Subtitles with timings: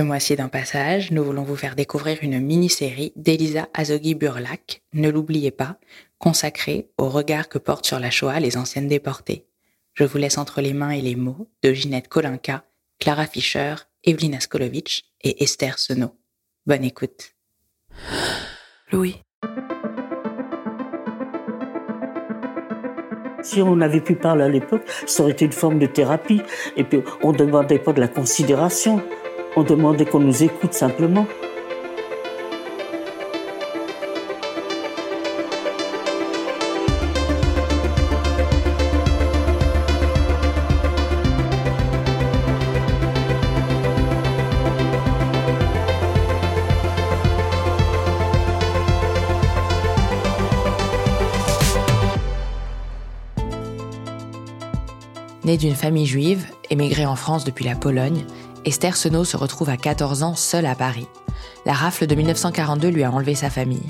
[0.00, 5.10] Ce mois-ci dans Passage, nous voulons vous faire découvrir une mini-série d'Elisa Azogui Burlac, ne
[5.10, 5.76] l'oubliez pas,
[6.16, 9.44] consacrée au regard que portent sur la Shoah les anciennes déportées.
[9.92, 12.64] Je vous laisse entre les mains et les mots de Ginette Kolinka,
[12.98, 16.16] Clara Fischer, Evelina Skolovitch et Esther Senot.
[16.64, 17.34] Bonne écoute.
[18.92, 19.20] Louis.
[23.42, 26.40] Si on avait pu parler à l'époque, ça aurait été une forme de thérapie.
[26.78, 29.02] Et puis, on ne demandait pas de la considération.
[29.56, 31.26] On demandait qu'on nous écoute simplement.
[55.60, 58.24] D'une famille juive, émigrée en France depuis la Pologne,
[58.64, 61.06] Esther Senot se retrouve à 14 ans seule à Paris.
[61.66, 63.86] La rafle de 1942 lui a enlevé sa famille.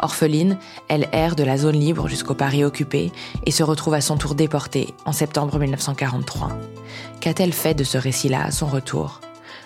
[0.00, 0.56] Orpheline,
[0.88, 3.12] elle erre de la zone libre jusqu'au Paris occupé
[3.44, 6.48] et se retrouve à son tour déportée en septembre 1943.
[7.20, 9.20] Qu'a-t-elle fait de ce récit-là à son retour?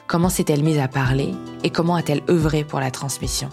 [0.08, 3.50] Comment s'est-elle mise à parler et comment a-t-elle œuvré pour la transmission?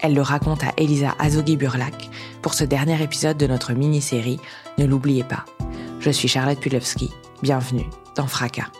[0.00, 2.08] Elle le raconte à Elisa Azogui-Burlac
[2.40, 4.40] pour ce dernier épisode de notre mini-série
[4.78, 5.44] Ne l'oubliez pas.
[6.00, 7.10] Je suis Charlotte Pulowski.
[7.42, 8.70] Bienvenue dans Fracas.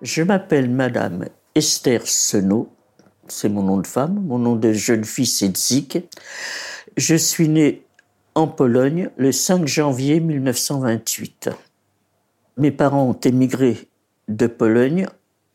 [0.00, 2.72] Je m'appelle Madame Esther Senot,
[3.26, 5.98] c'est mon nom de femme, mon nom de jeune fille c'est Zik.
[6.96, 7.84] Je suis née
[8.34, 11.50] en Pologne le 5 janvier 1928.
[12.56, 13.88] Mes parents ont émigré
[14.28, 15.06] de Pologne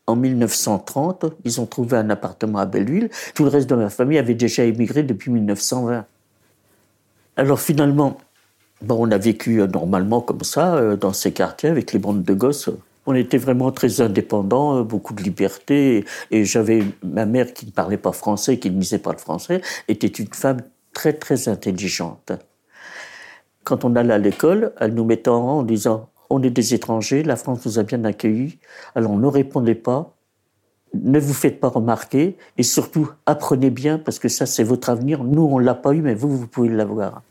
[0.06, 1.26] en 1930.
[1.44, 3.10] Ils ont trouvé un appartement à Belleville.
[3.34, 6.04] Tout le reste de ma famille avait déjà émigré depuis 1920.
[7.36, 8.18] Alors finalement,
[8.82, 12.22] bon, on a vécu euh, normalement comme ça, euh, dans ces quartiers, avec les bandes
[12.22, 12.70] de gosses.
[13.06, 16.04] On était vraiment très indépendants, euh, beaucoup de liberté.
[16.30, 19.60] Et j'avais ma mère qui ne parlait pas français, qui ne lisait pas le français,
[19.88, 20.60] était une femme
[20.92, 22.32] très très intelligente.
[23.64, 26.74] Quand on allait à l'école, elle nous mettait en rang en disant on est des
[26.74, 28.58] étrangers, la France nous a bien accueillis,
[28.94, 30.14] alors ne répondez pas,
[30.94, 35.24] ne vous faites pas remarquer, et surtout apprenez bien, parce que ça c'est votre avenir,
[35.24, 37.22] nous on l'a pas eu, mais vous, vous pouvez l'avoir.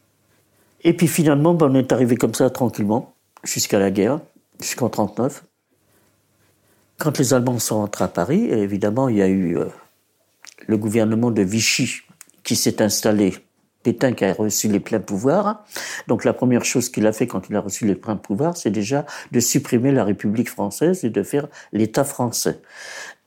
[0.84, 4.20] Et puis finalement, ben, on est arrivé comme ça tranquillement, jusqu'à la guerre,
[4.60, 5.44] jusqu'en 39.
[6.98, 9.66] Quand les Allemands sont rentrés à Paris, évidemment, il y a eu euh,
[10.68, 12.02] le gouvernement de Vichy
[12.44, 13.34] qui s'est installé.
[13.84, 15.64] Pétain qui a reçu les pleins pouvoirs.
[16.08, 18.72] Donc la première chose qu'il a fait quand il a reçu les pleins pouvoirs, c'est
[18.72, 22.60] déjà de supprimer la République française et de faire l'État français.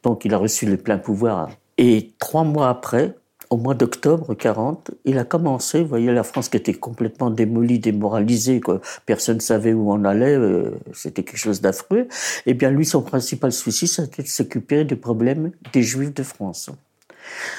[0.02, 1.50] Donc il a reçu les pleins pouvoirs.
[1.78, 3.14] Et trois mois après,
[3.50, 7.78] au mois d'octobre 40, il a commencé, vous voyez, la France qui était complètement démolie,
[7.78, 8.80] démoralisée, quoi.
[9.04, 12.08] personne ne savait où on allait, euh, c'était quelque chose d'affreux.
[12.46, 16.70] Eh bien, lui, son principal souci, c'était de s'occuper des problèmes des Juifs de France.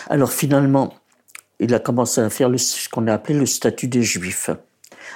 [0.09, 0.93] Alors finalement,
[1.59, 4.50] il a commencé à faire ce qu'on a appelé le statut des Juifs.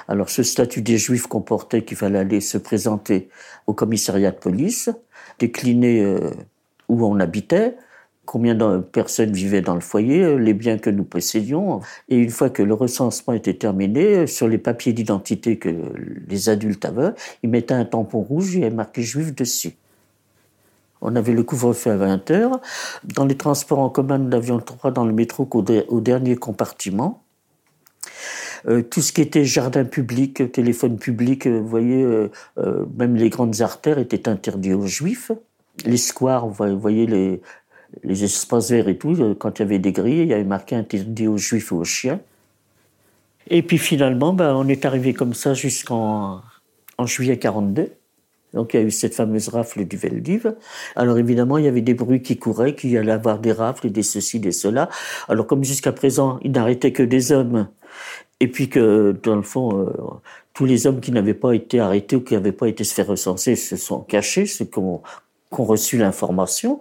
[0.07, 3.29] Alors, ce statut des Juifs comportait qu'il fallait aller se présenter
[3.67, 4.89] au commissariat de police,
[5.39, 6.31] décliner euh,
[6.89, 7.75] où on habitait,
[8.25, 11.81] combien de personnes vivaient dans le foyer, euh, les biens que nous possédions.
[12.09, 15.69] Et une fois que le recensement était terminé, euh, sur les papiers d'identité que
[16.27, 17.13] les adultes avaient,
[17.43, 19.73] ils mettaient un tampon rouge et marqué juif dessus.
[21.01, 22.61] On avait le couvre-feu à 20 heures.
[23.03, 25.61] Dans les transports en commun, nous n'avions le dans le métro qu'au
[26.01, 27.23] dernier compartiment.
[28.67, 32.05] Euh, tout ce qui était jardin public, téléphone public, vous voyez,
[32.97, 35.31] même les grandes artères étaient interdites aux juifs.
[35.85, 39.91] Les squares, vous voyez les, espaces verts et tout, euh, quand il y avait des
[39.91, 42.19] grilles, il y avait marqué interdit aux juifs et aux chiens.
[43.47, 46.41] Et puis finalement, ben, on est arrivé comme ça jusqu'en
[46.97, 47.91] en juillet 42.
[48.53, 50.55] Donc il y a eu cette fameuse rafle du Veldiv.
[50.95, 53.89] Alors évidemment, il y avait des bruits qui couraient, qu'il y allait avoir des rafles,
[53.89, 54.89] des ceci, des cela.
[55.27, 57.67] Alors comme jusqu'à présent, il n'arrêtait que des hommes,
[58.39, 59.93] et puis que dans le fond, euh,
[60.53, 63.07] tous les hommes qui n'avaient pas été arrêtés ou qui n'avaient pas été se faire
[63.07, 65.01] recenser se sont cachés, ce qu'on
[65.59, 66.79] ont reçu l'information.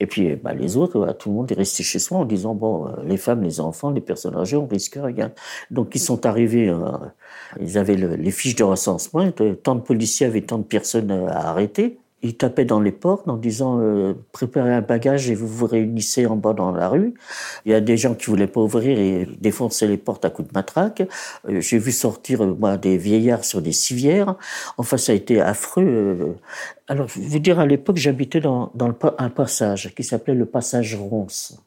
[0.00, 2.86] Et puis, bah, les autres, tout le monde est resté chez soi en disant, bon,
[2.86, 5.32] euh, les femmes, les enfants, les personnes âgées, on risque rien.
[5.70, 6.78] Donc, ils sont arrivés, euh,
[7.60, 9.30] ils avaient les fiches de recensement,
[9.62, 11.98] tant de policiers avaient tant de personnes à arrêter.
[12.22, 16.26] Ils tapaient dans les portes en disant euh, préparez un bagage et vous vous réunissez
[16.26, 17.14] en bas dans la rue.
[17.64, 20.48] Il y a des gens qui voulaient pas ouvrir et défoncer les portes à coups
[20.48, 21.02] de matraque.
[21.48, 24.36] Euh, J'ai vu sortir euh, moi des vieillards sur des civières.
[24.78, 26.36] Enfin, ça a été affreux.
[26.86, 28.72] Alors, je vous dire, à l'époque, j'habitais dans,
[29.18, 31.58] un passage qui s'appelait le passage Ronce.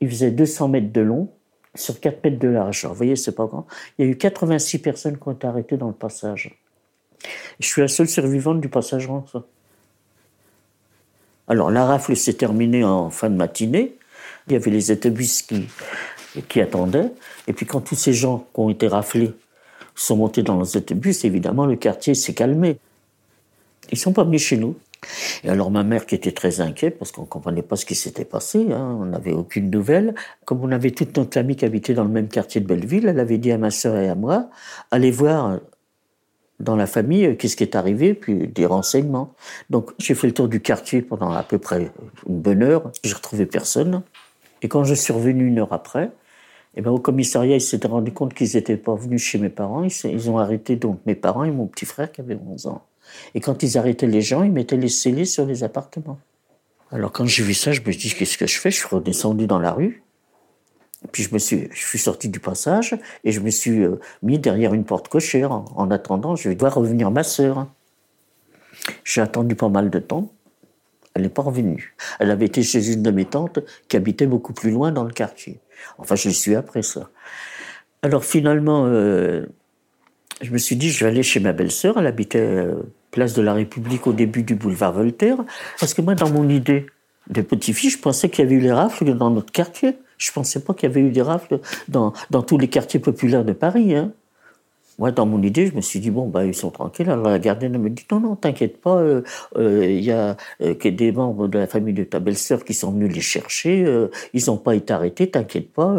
[0.00, 1.28] Il faisait 200 mètres de long
[1.74, 2.84] sur 4 mètres de large.
[2.84, 3.66] vous voyez, c'est pas grand.
[3.98, 6.60] Il y a eu 86 personnes qui ont été arrêtées dans le passage.
[7.58, 9.44] Je suis la seule survivante du passage ça.
[11.48, 13.96] Alors, la rafle s'est terminée en fin de matinée.
[14.46, 15.66] Il y avait les autobus qui,
[16.48, 17.12] qui attendaient.
[17.46, 19.32] Et puis, quand tous ces gens qui ont été raflés
[19.94, 22.78] sont montés dans les autobus, évidemment, le quartier s'est calmé.
[23.90, 24.76] Ils sont pas venus chez nous.
[25.42, 27.94] Et alors ma mère qui était très inquiète parce qu'on ne comprenait pas ce qui
[27.94, 30.14] s'était passé, hein, on n'avait aucune nouvelle.
[30.46, 33.20] Comme on avait toute notre famille qui habitait dans le même quartier de Belleville, elle
[33.20, 34.48] avait dit à ma sœur et à moi,
[34.90, 35.58] allez voir
[36.64, 39.34] dans la famille euh, qu'est-ce qui est arrivé, puis des renseignements.
[39.70, 41.92] Donc j'ai fait le tour du quartier pendant à peu près
[42.28, 44.02] une bonne heure, j'ai retrouvé personne.
[44.62, 46.10] Et quand je suis revenu une heure après,
[46.76, 49.84] eh ben, au commissariat, ils s'étaient rendu compte qu'ils n'étaient pas venus chez mes parents.
[50.04, 52.82] Ils, ont arrêté donc mes parents et mon petit frère qui avait 11 ans.
[53.34, 56.18] Et quand ils arrêtaient les gens, ils mettaient les scellés sur les appartements.
[56.90, 58.70] Alors quand j'ai vu ça, je me suis dit, qu'est-ce que je fais?
[58.70, 60.03] Je suis redescendu dans la rue.
[61.12, 64.38] Puis je me suis, je suis sorti du passage et je me suis euh, mis
[64.38, 65.52] derrière une porte cochère.
[65.52, 67.66] En, attendant, je vais devoir revenir ma sœur.
[69.04, 70.30] J'ai attendu pas mal de temps.
[71.14, 71.94] Elle n'est pas revenue.
[72.18, 75.12] Elle avait été chez une de mes tantes qui habitait beaucoup plus loin dans le
[75.12, 75.60] quartier.
[75.98, 77.10] Enfin, je suis après ça.
[78.02, 79.46] Alors finalement, euh,
[80.40, 81.98] je me suis dit, je vais aller chez ma belle-sœur.
[81.98, 85.38] Elle habitait euh, place de la République au début du boulevard Voltaire.
[85.78, 86.86] Parce que moi, dans mon idée
[87.30, 89.96] de petit-fils, je pensais qu'il y avait eu les rafles dans notre quartier.
[90.24, 93.44] Je pensais pas qu'il y avait eu des rafles dans, dans tous les quartiers populaires
[93.44, 93.94] de Paris.
[93.94, 94.12] Hein.
[94.98, 97.10] Moi, dans mon idée, je me suis dit, bon, bah, ils sont tranquilles.
[97.10, 99.22] Alors la gardienne me dit, non, non, t'inquiète pas, il euh,
[99.58, 103.12] euh, y a euh, des membres de la famille de ta belle-sœur qui sont venus
[103.12, 103.84] les chercher,
[104.32, 105.94] ils n'ont pas été arrêtés, t'inquiète pas.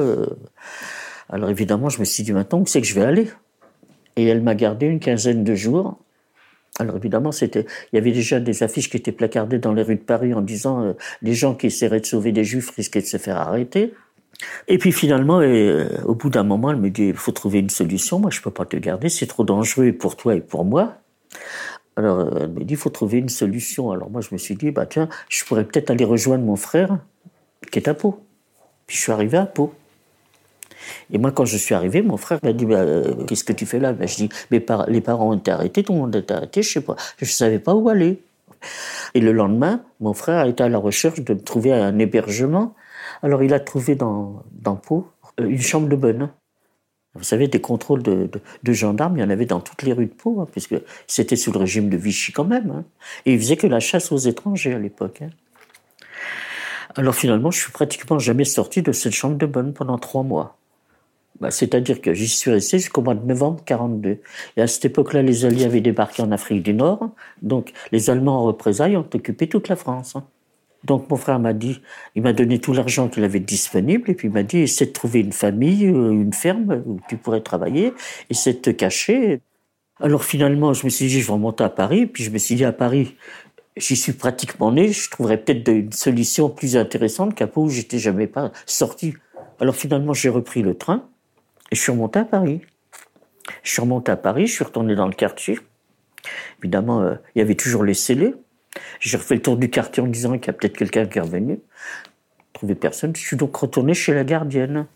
[1.30, 3.28] Alors évidemment, je me suis dit, maintenant, où c'est que je vais aller?
[4.16, 5.98] Et elle m'a gardé une quinzaine de jours.
[6.80, 9.96] Alors évidemment, c'était, il y avait déjà des affiches qui étaient placardées dans les rues
[9.96, 13.18] de Paris en disant les gens qui essaieraient de sauver des juifs risquaient de se
[13.18, 13.94] faire arrêter.
[14.68, 17.70] Et puis finalement, euh, au bout d'un moment, elle me dit, il faut trouver une
[17.70, 20.96] solution, moi je peux pas te garder, c'est trop dangereux pour toi et pour moi.
[21.96, 23.92] Alors euh, elle me dit, il faut trouver une solution.
[23.92, 26.98] Alors moi je me suis dit, bah tiens, je pourrais peut-être aller rejoindre mon frère
[27.72, 28.20] qui est à Pau.
[28.88, 29.74] Puis je suis arrivé à Pau.
[31.12, 33.66] Et moi, quand je suis arrivé, mon frère m'a dit bah, euh, Qu'est-ce que tu
[33.66, 33.94] fais là?
[33.94, 36.72] Bah, Je dis Mais les parents ont été arrêtés, tout le monde été arrêté, je
[36.74, 36.96] sais pas.
[37.18, 38.22] Je ne savais pas où aller.
[39.14, 42.76] Et le lendemain, mon frère a été à la recherche de trouver un hébergement
[43.24, 45.08] alors il a trouvé dans, dans Pau
[45.40, 46.30] euh, une chambre de bonne.
[47.16, 48.30] Vous savez, des contrôles de,
[48.66, 50.76] gendarmes, il y en avait dans toutes les rues de Pau, hein, puisque
[51.08, 52.72] c'était sous le régime de Vichy quand même.
[52.72, 52.84] Hein.
[53.26, 55.22] Et il faisait que la chasse aux étrangers à l'époque.
[55.22, 55.30] Hein.
[56.96, 60.58] Alors finalement, je suis pratiquement jamais sorti de cette chambre de bonne pendant trois mois.
[61.40, 64.20] Bah, c'est-à-dire que j'y suis resté jusqu'au mois de novembre 42.
[64.56, 67.10] Et à cette époque-là, les Alliés avaient débarqué en Afrique du Nord.
[67.42, 70.16] Donc les Allemands en représailles ont occupé toute la France.
[70.86, 71.82] Donc mon frère m'a dit,
[72.16, 74.92] il m'a donné tout l'argent qu'il avait disponible et puis il m'a dit, essaie de
[74.92, 77.94] trouver une famille, euh, une ferme où tu pourrais travailler,
[78.30, 79.42] essaie de te cacher.
[80.00, 82.56] Alors finalement, je me suis dit, je vais remonter à Paris, puis je me suis
[82.56, 83.16] dit, à Paris,
[83.78, 88.00] j'y suis pratiquement né, je trouverais peut-être une solution plus intéressante qu'à Pau où j'étais
[88.00, 89.16] jamais pas sorti.
[89.60, 91.08] Alors finalement, j'ai repris le train
[91.72, 92.62] et je suis remonté à Paris.
[93.64, 95.60] Je suis remonté à Paris, je suis retourné dans le quartier.
[96.60, 98.34] Évidemment, euh, il y avait toujours les scellés.
[99.00, 101.22] J'ai refait le tour du quartier en disant qu'il y a peut-être quelqu'un qui est
[101.22, 101.60] revenu.
[102.54, 103.16] Trouvé personne.
[103.16, 104.88] Je suis donc retourné chez la gardienne.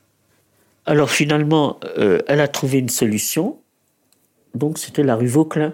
[0.85, 3.59] Alors finalement, euh, elle a trouvé une solution.
[4.55, 5.73] Donc c'était la rue Vauclin.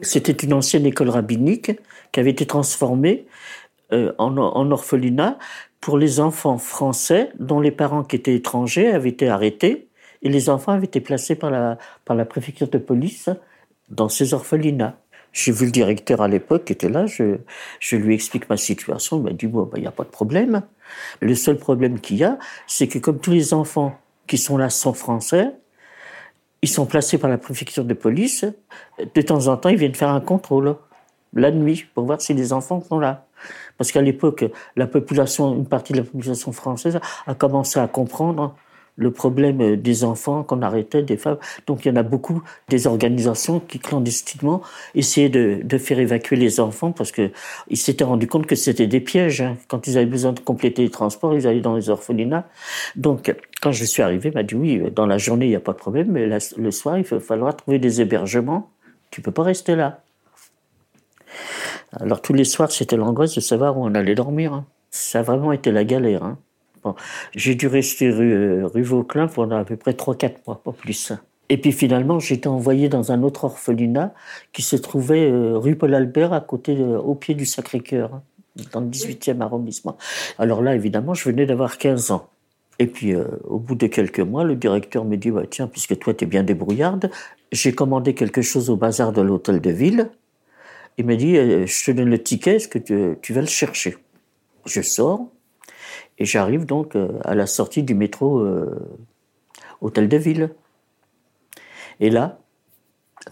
[0.00, 1.72] C'était une ancienne école rabbinique
[2.12, 3.26] qui avait été transformée
[3.92, 5.38] euh, en, en, orphelinat
[5.80, 9.88] pour les enfants français dont les parents qui étaient étrangers avaient été arrêtés
[10.22, 13.28] et les enfants avaient été placés par la, par la préfecture de police
[13.90, 14.98] dans ces orphelinats.
[15.32, 17.38] J'ai vu le directeur à l'époque qui était là, je,
[17.80, 20.62] je lui explique ma situation, il m'a dit, bon, il n'y a pas de problème.
[21.20, 24.68] Le seul problème qu'il y a, c'est que comme tous les enfants qui sont là
[24.68, 25.52] sont français,
[26.60, 28.44] ils sont placés par la préfecture de police,
[29.14, 30.76] de temps en temps, ils viennent faire un contrôle,
[31.34, 33.26] la nuit, pour voir si les enfants sont là.
[33.78, 34.44] Parce qu'à l'époque,
[34.76, 38.54] la population, une partie de la population française a commencé à comprendre
[38.96, 41.38] le problème des enfants qu'on arrêtait, des femmes.
[41.66, 44.62] Donc il y en a beaucoup des organisations qui clandestinement
[44.94, 47.30] essayaient de, faire évacuer les enfants parce que
[47.68, 49.40] ils s'étaient rendus compte que c'était des pièges.
[49.40, 49.56] Hein.
[49.68, 52.46] Quand ils avaient besoin de compléter les transports, ils allaient dans les orphelinats.
[52.94, 55.60] Donc quand je suis arrivé, il m'a dit oui, dans la journée il n'y a
[55.60, 58.70] pas de problème, mais le soir il va falloir trouver des hébergements.
[59.10, 60.02] Tu peux pas rester là.
[61.92, 64.52] Alors tous les soirs c'était l'angoisse de savoir où on allait dormir.
[64.52, 64.66] Hein.
[64.90, 66.22] Ça a vraiment été la galère.
[66.22, 66.38] Hein.
[67.34, 71.12] J'ai dû rester rue, rue Vauclin pendant à peu près 3-4 mois, pas plus.
[71.48, 74.14] Et puis finalement, été envoyé dans un autre orphelinat
[74.52, 78.22] qui se trouvait euh, rue Paul Albert, à côté, au pied du Sacré-Cœur, hein,
[78.72, 79.96] dans le 18e arrondissement.
[80.38, 82.28] Alors là, évidemment, je venais d'avoir 15 ans.
[82.78, 85.98] Et puis, euh, au bout de quelques mois, le directeur me dit bah, Tiens, puisque
[85.98, 87.10] toi, tu es bien débrouillarde,
[87.50, 90.10] j'ai commandé quelque chose au bazar de l'hôtel de ville.
[90.96, 93.98] Il me dit euh, Je te donne le ticket, est-ce que tu, vas le chercher?
[94.64, 95.28] Je sors
[96.18, 98.46] et j'arrive donc euh, à la sortie du métro
[99.80, 100.54] hôtel de ville.
[102.00, 102.38] Et là,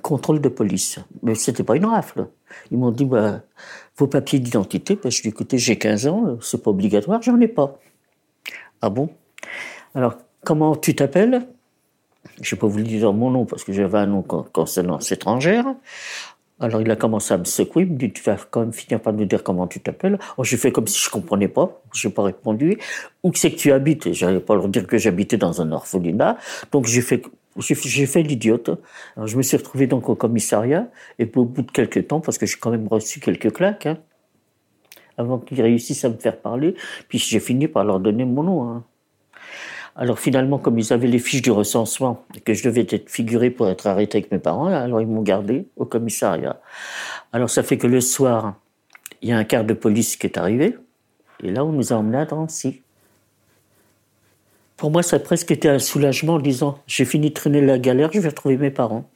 [0.02, 0.98] contrôle de police.
[1.22, 2.28] Mais c'était pas une rafle.
[2.70, 3.42] Ils m'ont dit bah,
[3.96, 4.96] vos papiers d'identité.
[5.02, 7.78] Dit écoutez, j'ai 15 ans, c'est pas obligatoire, j'en ai pas.
[8.82, 9.10] Ah bon?
[9.94, 11.46] Alors, comment tu t'appelles?
[12.40, 15.66] Je n'ai pas voulu dire mon nom parce que j'avais un nom consonance étrangère.
[16.60, 19.00] Alors il a commencé à me secouer, il me dit tu vas quand même finir
[19.00, 20.18] par me dire comment tu t'appelles.
[20.36, 22.78] Oh, j'ai fait comme si je comprenais pas, j'ai pas répondu.
[23.22, 26.36] Où c'est que tu habites Et j'allais pas leur dire que j'habitais dans un orphelinat.
[26.70, 27.22] Donc j'ai fait
[27.58, 28.70] j'ai fait l'idiote.
[29.24, 30.88] Je me suis retrouvé donc au commissariat
[31.18, 33.98] et au bout de quelques temps, parce que j'ai quand même reçu quelques claques, hein,
[35.18, 36.74] avant qu'ils réussissent à me faire parler.
[37.08, 38.68] Puis j'ai fini par leur donner mon nom.
[38.68, 38.84] Hein.
[39.96, 43.50] Alors finalement, comme ils avaient les fiches du recensement et que je devais être figuré
[43.50, 46.60] pour être arrêté avec mes parents, alors ils m'ont gardé au commissariat.
[47.32, 48.54] Alors ça fait que le soir,
[49.22, 50.76] il y a un quart de police qui est arrivé.
[51.42, 52.82] Et là, on nous a emmenés à Drancy.
[54.76, 57.78] Pour moi, ça a presque été un soulagement en disant j'ai fini de traîner la
[57.78, 59.10] galère, je vais retrouver mes parents.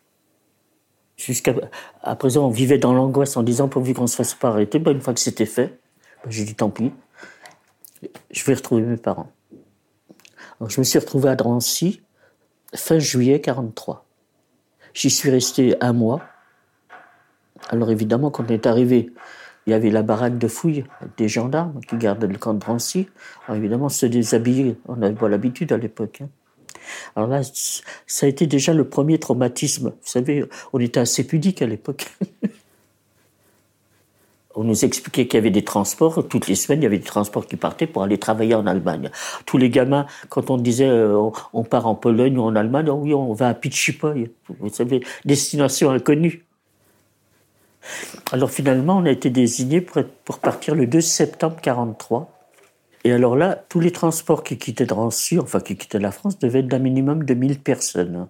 [1.16, 1.54] Jusqu'à
[2.02, 4.78] à présent, on vivait dans l'angoisse en disant pourvu qu'on se fasse pas arrêter.
[4.78, 5.78] Ben, une fois que c'était fait,
[6.28, 6.92] j'ai dit tant pis,
[8.30, 9.30] je vais retrouver mes parents.
[10.66, 12.02] Je me suis retrouvé à Drancy
[12.74, 14.04] fin juillet 43.
[14.94, 16.22] J'y suis resté un mois.
[17.68, 19.12] Alors évidemment, quand on est arrivé,
[19.66, 20.84] il y avait la baraque de fouille
[21.16, 23.08] des gendarmes qui gardaient le camp de Drancy.
[23.46, 26.20] Alors évidemment, se déshabiller, on n'avait pas l'habitude à l'époque.
[26.22, 26.28] Hein.
[27.16, 27.40] Alors là,
[28.06, 29.90] ça a été déjà le premier traumatisme.
[29.90, 32.06] Vous savez, on était assez pudique à l'époque.
[34.54, 36.26] on nous expliquait qu'il y avait des transports.
[36.28, 39.10] Toutes les semaines, il y avait des transports qui partaient pour aller travailler en Allemagne.
[39.46, 43.00] Tous les gamins, quand on disait euh, on part en Pologne ou en Allemagne, oh
[43.02, 44.30] oui, on va à Pichipoy.
[44.60, 46.44] Vous savez, destination inconnue.
[48.32, 52.30] Alors finalement, on a été désigné pour, partir le 2 septembre 43.
[53.04, 56.78] Et alors là, tous les transports qui quittaient qui quittaient la France, devaient être d'un
[56.78, 58.28] minimum de 1000 personnes.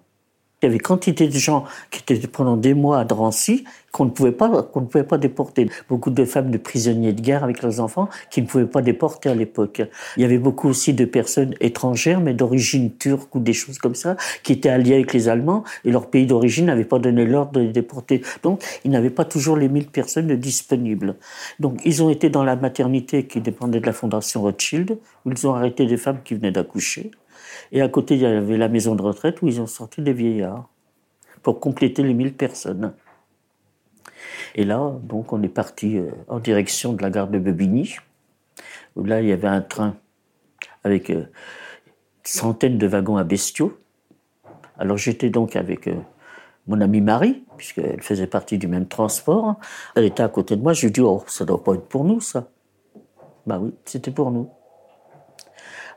[0.65, 4.11] Il y avait quantité de gens qui étaient pendant des mois à Drancy qu'on ne
[4.11, 5.69] pouvait pas, ne pouvait pas déporter.
[5.91, 9.29] Beaucoup de femmes de prisonniers de guerre avec leurs enfants qui ne pouvaient pas déporter
[9.29, 9.83] à l'époque.
[10.17, 13.95] Il y avait beaucoup aussi de personnes étrangères, mais d'origine turque ou des choses comme
[13.95, 17.53] ça, qui étaient alliées avec les Allemands et leur pays d'origine n'avait pas donné l'ordre
[17.53, 18.23] de les déporter.
[18.43, 21.17] Donc, ils n'avaient pas toujours les 1000 personnes disponibles.
[21.61, 25.47] Donc, ils ont été dans la maternité qui dépendait de la Fondation Rothschild, où ils
[25.47, 27.11] ont arrêté des femmes qui venaient d'accoucher.
[27.73, 30.13] Et à côté, il y avait la maison de retraite où ils ont sorti des
[30.13, 30.69] vieillards
[31.43, 32.95] pour compléter les 1000 personnes.
[34.55, 37.97] Et là, donc, on est parti euh, en direction de la gare de Bebigny,
[38.97, 39.97] où là, il y avait un train
[40.85, 41.25] avec euh,
[42.23, 43.79] centaines de wagons à bestiaux.
[44.79, 45.97] Alors, j'étais donc avec euh,
[46.67, 49.57] mon amie Marie, puisqu'elle faisait partie du même transport.
[49.97, 50.73] Elle était à côté de moi.
[50.73, 52.49] Je lui ai dit, oh, ça doit pas être pour nous, ça.
[53.47, 54.49] Bah oui, c'était pour nous.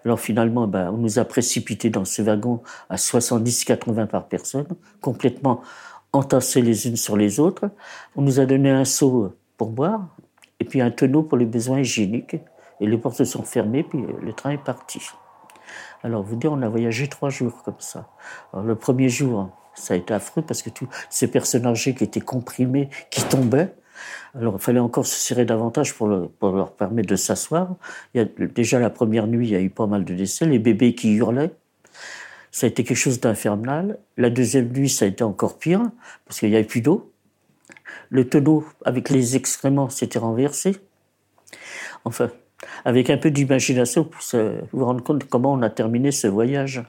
[0.05, 4.67] Alors finalement, ben, on nous a précipités dans ce wagon à 70-80 par personne,
[5.01, 5.61] complètement
[6.13, 7.69] entassés les unes sur les autres.
[8.15, 10.07] On nous a donné un seau pour boire
[10.59, 12.37] et puis un tonneau pour les besoins hygiéniques.
[12.79, 15.01] Et les portes se sont fermées, puis le train est parti.
[16.03, 18.07] Alors, vous dire, on a voyagé trois jours comme ça.
[18.53, 22.21] Le premier jour, ça a été affreux parce que tous ces personnes âgées qui étaient
[22.21, 23.73] comprimées, qui tombaient,
[24.35, 27.75] alors, il fallait encore se serrer davantage pour, leur permettre de s'asseoir.
[28.13, 31.13] déjà la première nuit, il y a eu pas mal de décès, les bébés qui
[31.13, 31.51] hurlaient.
[32.51, 33.99] Ça a été quelque chose d'infernal.
[34.15, 35.81] La deuxième nuit, ça a été encore pire,
[36.25, 37.11] parce qu'il n'y avait plus d'eau.
[38.09, 40.77] Le tonneau avec les excréments s'était renversé.
[42.05, 42.29] Enfin,
[42.85, 44.21] avec un peu d'imagination, pour
[44.71, 46.83] vous rendre compte comment on a terminé ce voyage.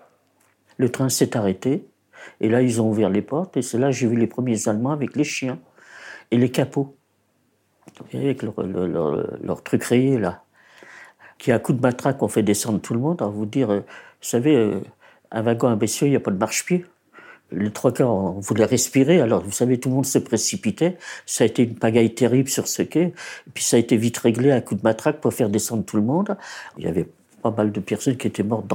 [0.76, 1.86] Le train s'est arrêté,
[2.40, 4.68] et là, ils ont ouvert les portes, et c'est là que j'ai vu les premiers
[4.68, 5.58] Allemands avec les chiens
[6.30, 6.97] et les capots
[8.14, 10.42] avec leur, leur, truc rayé là,
[11.38, 13.22] qui à coup de matraque ont fait descendre tout le monde.
[13.22, 14.80] À vous dire, euh, vous savez, euh,
[15.30, 16.84] un wagon imbécile, il n'y a pas de marche-pied.
[17.50, 20.98] Les trois quarts, on voulait respirer, alors vous savez, tout le monde se précipitait.
[21.24, 23.02] Ça a été une pagaille terrible sur ce quai.
[23.02, 25.96] Et puis ça a été vite réglé à coup de matraque pour faire descendre tout
[25.96, 26.36] le monde.
[26.76, 27.08] Il y avait
[27.42, 28.70] pas mal de personnes qui étaient mortes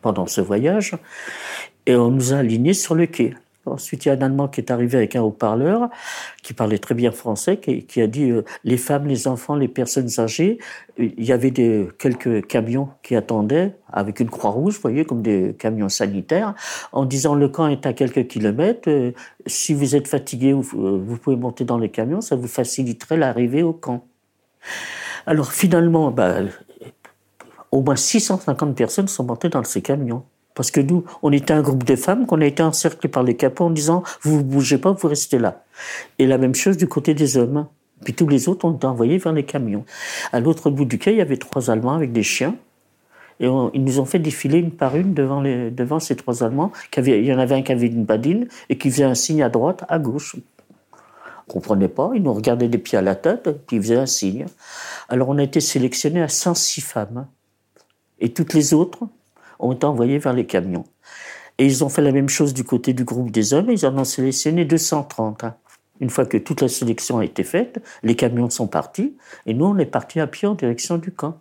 [0.00, 0.94] pendant ce voyage.
[1.84, 3.34] Et on nous a alignés sur le quai.
[3.72, 5.88] Ensuite, il y a un Allemand qui est arrivé avec un haut-parleur,
[6.42, 10.08] qui parlait très bien français, qui, a dit euh, les femmes, les enfants, les personnes
[10.18, 10.58] âgées.
[10.98, 11.52] Il y avait
[11.98, 16.54] quelques camions qui attendaient avec une croix rouge, vous voyez, comme des camions sanitaires,
[16.92, 18.88] en disant le camp est à quelques kilomètres.
[18.88, 19.12] Euh,
[19.46, 23.16] si vous êtes fatigué, vous, euh, vous pouvez monter dans les camions, ça vous faciliterait
[23.16, 24.04] l'arrivée au camp.
[25.26, 26.36] Alors finalement, bah,
[27.70, 30.24] au moins 650 personnes sont montées dans ces camions.
[30.58, 33.36] Parce que nous, on était un groupe de femmes qu'on a été encerclés par les
[33.36, 35.62] capots en disant vous ne bougez pas, vous restez là.
[36.18, 37.68] Et la même chose du côté des hommes.
[38.04, 39.84] Puis tous les autres ont été envoyés vers les camions.
[40.32, 42.56] À l'autre bout du quai, il y avait trois Allemands avec des chiens.
[43.38, 46.72] Et ils nous ont fait défiler une par une devant, ces trois Allemands.
[46.96, 49.50] Il y en avait un qui avait une badine et qui faisait un signe à
[49.50, 50.34] droite, à gauche.
[51.46, 52.10] On comprenait pas.
[52.16, 54.46] Ils nous regardaient des pieds à la tête, puis ils faisaient un signe.
[55.08, 57.28] Alors on a été sélectionnés à 106 femmes.
[58.18, 59.04] Et toutes les autres
[59.58, 60.84] ont été envoyées vers les camions.
[61.58, 63.70] Et ils ont fait la même chose du côté du groupe des hommes.
[63.70, 65.44] Ils en ont sélectionné 230.
[66.00, 69.16] Une fois que toute la sélection a été faite, les camions sont partis.
[69.46, 71.40] Et nous, on est partis à pied en direction du camp.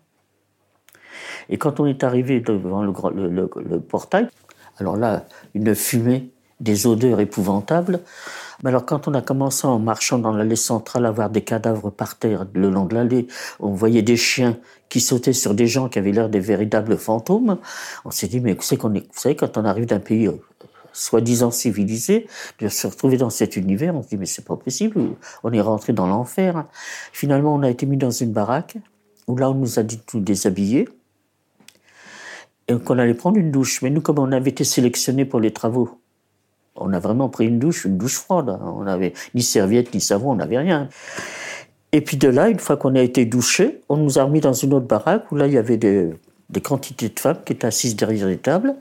[1.49, 4.27] Et quand on est arrivé devant le, le portail,
[4.79, 8.01] alors là, une fumée, des odeurs épouvantables.
[8.63, 11.91] Mais alors quand on a commencé en marchant dans l'allée centrale à voir des cadavres
[11.91, 13.27] par terre le long de l'allée,
[13.59, 14.57] on voyait des chiens
[14.89, 17.59] qui sautaient sur des gens qui avaient l'air des véritables fantômes.
[18.05, 20.41] On s'est dit mais vous savez, est, vous savez quand on arrive d'un pays euh,
[20.91, 22.27] soi-disant civilisé,
[22.59, 24.99] de se retrouver dans cet univers, on se dit mais c'est pas possible,
[25.43, 26.65] on est rentré dans l'enfer.
[27.13, 28.77] Finalement on a été mis dans une baraque
[29.27, 30.89] où là on nous a dit de nous déshabiller
[32.69, 33.83] et qu'on allait prendre une douche.
[33.83, 35.99] Mais nous comme on avait été sélectionnés pour les travaux
[36.77, 38.57] on a vraiment pris une douche, une douche froide.
[38.61, 40.89] On n'avait ni serviette, ni savon, on n'avait rien.
[41.91, 44.53] Et puis de là, une fois qu'on a été douché, on nous a remis dans
[44.53, 46.13] une autre baraque où là, il y avait des,
[46.63, 48.75] quantités de femmes qui étaient assises derrière les tables.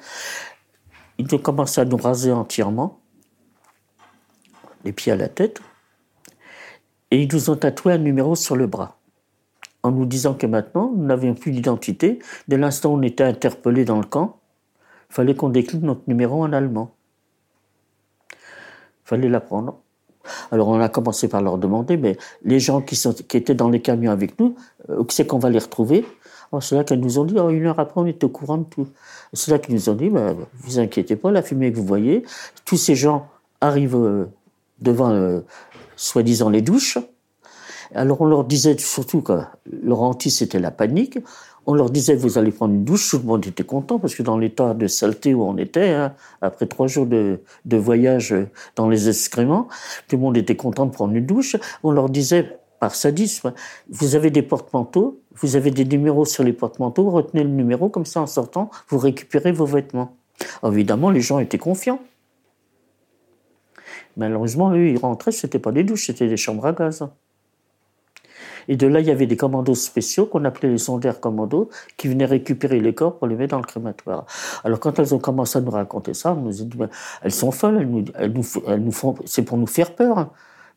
[1.18, 3.00] Ils ont commencé à nous raser entièrement,
[4.84, 5.60] les pieds à la tête,
[7.10, 8.98] et ils nous ont tatoué un numéro sur le bras,
[9.82, 12.18] en nous disant que maintenant, nous n'avions plus d'identité.
[12.48, 14.40] Dès l'instant où on était interpellés dans le camp,
[15.10, 16.95] il fallait qu'on décline notre numéro en allemand
[19.06, 19.78] fallait l'apprendre.
[20.50, 23.70] Alors on a commencé par leur demander, mais les gens qui, sont, qui étaient dans
[23.70, 24.56] les camions avec nous,
[24.90, 26.04] euh, c'est qu'on va les retrouver?
[26.60, 28.64] C'est là qu'elles nous ont dit, oh, une heure après, on est au courant de
[28.64, 28.86] tout.
[29.32, 32.24] C'est là qu'ils nous ont dit, bah, vous inquiétez pas, la fumée que vous voyez,
[32.64, 33.28] tous ces gens
[33.60, 34.26] arrivent euh,
[34.80, 35.40] devant, euh,
[35.96, 36.98] soi-disant, les douches.
[37.94, 39.40] Alors on leur disait surtout que
[39.82, 41.18] leur anti, c'était la panique.
[41.66, 44.22] On leur disait, vous allez prendre une douche, tout le monde était content, parce que
[44.22, 48.34] dans l'état de saleté où on était, hein, après trois jours de, voyage
[48.76, 49.68] dans les excréments,
[50.08, 51.56] tout le monde était content de prendre une douche.
[51.82, 53.52] On leur disait, par sadisme,
[53.88, 58.06] vous avez des porte-manteaux, vous avez des numéros sur les porte-manteaux, retenez le numéro, comme
[58.06, 60.16] ça en sortant, vous récupérez vos vêtements.
[60.64, 62.00] évidemment, les gens étaient confiants.
[64.16, 67.06] Malheureusement, eux, ils rentraient, c'était pas des douches, c'était des chambres à gaz.
[68.68, 72.08] Et de là, il y avait des commandos spéciaux qu'on appelait les sondaires commandos qui
[72.08, 74.26] venaient récupérer les corps pour les mettre dans le crématoire.
[74.64, 76.78] Alors quand elles ont commencé à nous raconter ça, on nous a dit,
[77.22, 80.30] elles sont folles, elles nous, elles nous, elles nous font, c'est pour nous faire peur.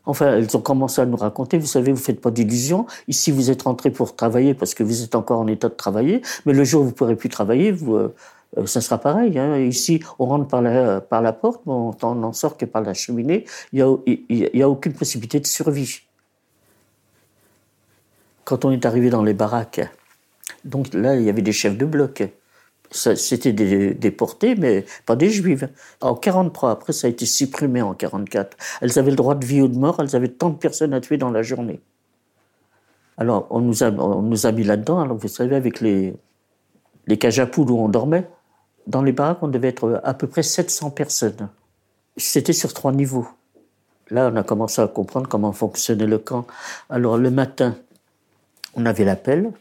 [0.05, 2.85] Enfin, elles ont commencé à nous raconter, vous savez, vous faites pas d'illusions.
[3.07, 6.21] Ici, vous êtes rentrés pour travailler parce que vous êtes encore en état de travailler.
[6.45, 8.15] Mais le jour où vous pourrez plus travailler, vous, euh,
[8.65, 9.37] ça sera pareil.
[9.37, 9.59] Hein.
[9.59, 13.45] Ici, on rentre par la, par la porte, on n'en sort que par la cheminée.
[13.71, 13.85] Il
[14.29, 16.08] n'y a, y a aucune possibilité de survie
[18.49, 19.81] quand on est arrivé dans les baraques,
[20.65, 22.23] donc là, il y avait des chefs de bloc.
[22.89, 25.65] C'était des déportés, mais pas des juifs.
[26.01, 28.57] En 43, après, ça a été supprimé en 44.
[28.81, 30.99] Elles avaient le droit de vie ou de mort, elles avaient tant de personnes à
[30.99, 31.79] tuer dans la journée.
[33.17, 36.15] Alors, on nous a, mis là-dedans, alors vous savez, avec les,
[37.05, 37.19] les
[37.55, 38.27] où on dormait,
[38.87, 41.49] dans les baraques, on devait être à peu près 700 personnes.
[42.17, 43.27] C'était sur trois niveaux.
[44.09, 46.47] Là, on a commencé à comprendre comment fonctionnait le camp.
[46.89, 47.77] Alors, le matin,
[48.75, 49.51] on avait l'appel,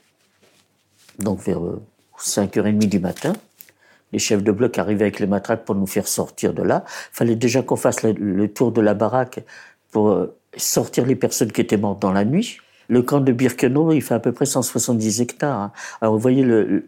[1.19, 1.61] donc vers
[2.19, 3.33] 5h30 euh, du matin.
[4.13, 6.85] Les chefs de bloc arrivaient avec les matraques pour nous faire sortir de là.
[7.13, 9.41] Il fallait déjà qu'on fasse le, tour de la baraque
[9.91, 12.59] pour euh, sortir les personnes qui étaient mortes dans la nuit.
[12.89, 15.59] Le camp de Birkenau, il fait à peu près 170 hectares.
[15.59, 15.73] Hein.
[16.01, 16.47] Alors vous voyez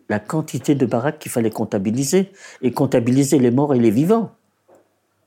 [0.09, 4.33] la quantité de baraques qu'il fallait comptabiliser et comptabiliser les morts et les vivants.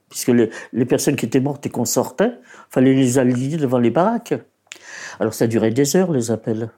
[0.10, 2.34] Puisque les, personnes qui étaient mortes et qu'on sortait,
[2.70, 4.34] fallait les aligner devant les baraques.
[5.20, 6.70] Alors ça durait des heures les appels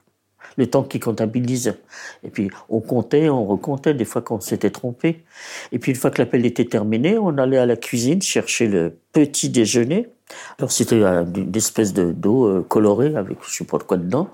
[0.58, 1.76] le temps qu'ils comptabilisent.
[2.24, 5.24] Et puis on comptait, on recomptait, des fois qu'on s'était trompé.
[5.72, 8.98] Et puis une fois que l'appel était terminé, on allait à la cuisine chercher le
[9.12, 10.10] petit déjeuner.
[10.58, 14.30] Alors c'était une espèce de d'eau euh, colorée avec je sais pas quoi dedans.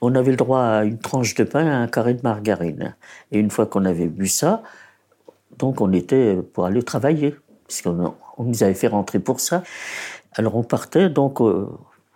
[0.00, 2.96] On avait le droit à une tranche de pain et à un carré de margarine.
[3.30, 4.62] Et une fois qu'on avait bu ça,
[5.58, 7.36] donc on était pour aller travailler,
[7.68, 9.62] puisqu'on on nous avait fait rentrer pour ça.
[10.32, 11.66] Alors on partait donc euh,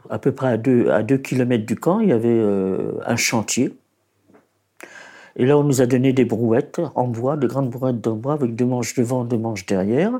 [0.09, 3.17] à peu près à deux, à deux kilomètres du camp, il y avait euh, un
[3.17, 3.75] chantier.
[5.37, 8.35] Et là, on nous a donné des brouettes en bois, de grandes brouettes en bois
[8.35, 10.13] avec deux manches devant, deux manches derrière,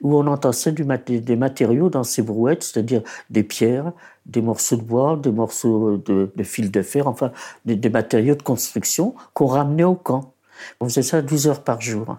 [0.00, 3.92] où on entassait du des matériaux dans ces brouettes, c'est-à-dire des pierres,
[4.26, 7.32] des morceaux de bois, des morceaux de, de fil de fer, enfin
[7.64, 10.32] des, matériaux de construction qu'on ramenait au camp.
[10.80, 12.16] On faisait ça 12 heures par jour.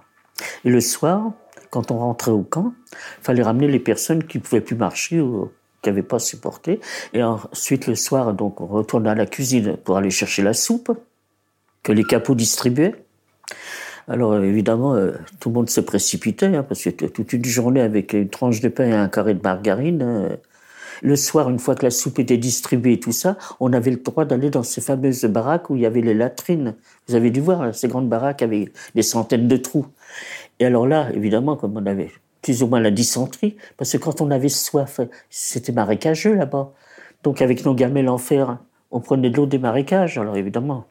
[0.65, 1.32] Et le soir,
[1.69, 5.23] quand on rentrait au camp, il fallait ramener les personnes qui ne pouvaient plus marcher
[5.83, 6.79] qui n'avaient pas supporté.
[7.13, 10.97] Et ensuite, le soir, donc, on retournait à la cuisine pour aller chercher la soupe
[11.83, 12.95] que les capots distribuaient.
[14.07, 18.13] Alors évidemment, euh, tout le monde se précipitait, hein, parce que toute une journée avec
[18.13, 20.35] une tranche de pain et un carré de margarine, euh,
[21.01, 23.97] le soir, une fois que la soupe était distribuée et tout ça, on avait le
[23.97, 26.75] droit d'aller dans ces fameuses baraques où il y avait les latrines.
[27.07, 29.87] Vous avez dû voir hein, ces grandes baraques avec des centaines de trous.
[30.59, 32.11] Et alors là, évidemment, comme on avait
[32.43, 34.99] plus ou moins la dysenterie, parce que quand on avait soif,
[35.32, 36.71] c'était marécageux là-bas.
[37.23, 38.60] Donc avec nos gamelles en fer,
[38.91, 40.17] on prenait de l'eau des marécages.
[40.17, 40.86] Alors évidemment,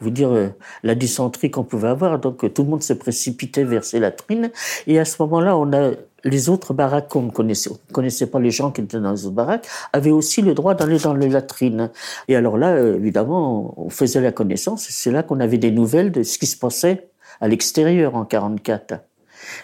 [0.00, 0.48] vous dire euh,
[0.82, 2.18] la dysenterie qu'on pouvait avoir.
[2.18, 4.50] Donc tout le monde se précipitait vers ces latrines.
[4.86, 5.92] Et à ce moment-là, on a
[6.24, 9.36] les autres baraques qu'on ne connaissait, connaissait pas les gens qui étaient dans les autres
[9.36, 11.90] baraques, avaient aussi le droit d'aller dans les latrines.
[12.26, 14.86] Et alors là, euh, évidemment, on faisait la connaissance.
[14.88, 17.08] C'est là qu'on avait des nouvelles de ce qui se passait
[17.40, 19.00] à l'extérieur en 44.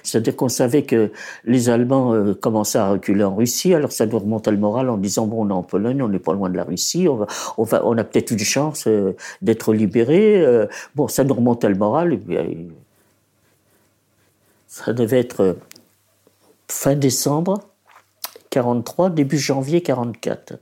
[0.02, 1.12] C'est-à-dire qu'on savait que
[1.44, 4.96] les Allemands euh, commençaient à reculer en Russie, alors ça nous remontait le moral en
[4.96, 7.22] disant bon, on est en Pologne, on n'est pas loin de la Russie, on,
[7.98, 10.44] a peut-être une chance euh, d'être libérés.
[10.94, 12.18] bon, ça nous remontait le moral.
[14.66, 15.56] Ça devait être
[16.68, 17.60] fin décembre
[18.50, 20.54] 43, début janvier 44.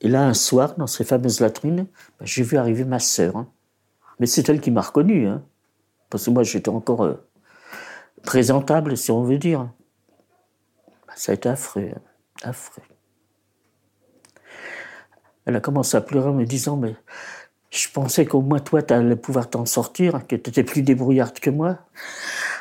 [0.00, 1.86] Et là, un soir, dans ces fameuses latrines,
[2.18, 3.36] ben, j'ai vu arriver ma sœur.
[3.36, 3.48] Hein.
[4.20, 5.26] Mais c'est elle qui m'a reconnu.
[5.26, 5.42] Hein.
[6.10, 7.14] Parce que moi, j'étais encore euh,
[8.26, 9.70] présentable, si on veut dire.
[11.06, 11.90] Ben, ça a été affreux.
[11.94, 12.00] Hein.
[12.42, 12.82] Affreux.
[15.46, 16.94] Elle a commencé à pleurer en me disant, mais
[17.70, 21.38] je pensais qu'au moins toi, tu allais pouvoir t'en sortir, que tu étais plus débrouillarde
[21.38, 21.78] que moi.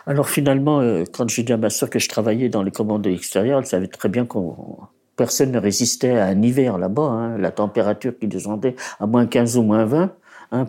[0.06, 3.06] Alors finalement, euh, quand j'ai dit à ma soeur que je travaillais dans les commandes
[3.08, 4.78] extérieures, elle savait très bien qu'on
[5.16, 7.04] personne ne résistait à un hiver là-bas.
[7.04, 10.14] Hein, la température qui descendait à moins 15 ou moins 20,
[10.52, 10.66] hein,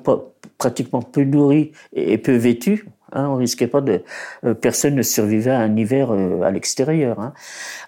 [0.59, 2.89] pratiquement peu nourri et, peu vêtu.
[3.13, 4.03] Hein, on risquait pas de,
[4.45, 7.21] euh, personne ne survivait à un hiver euh, à l'extérieur.
[7.21, 7.33] Hein.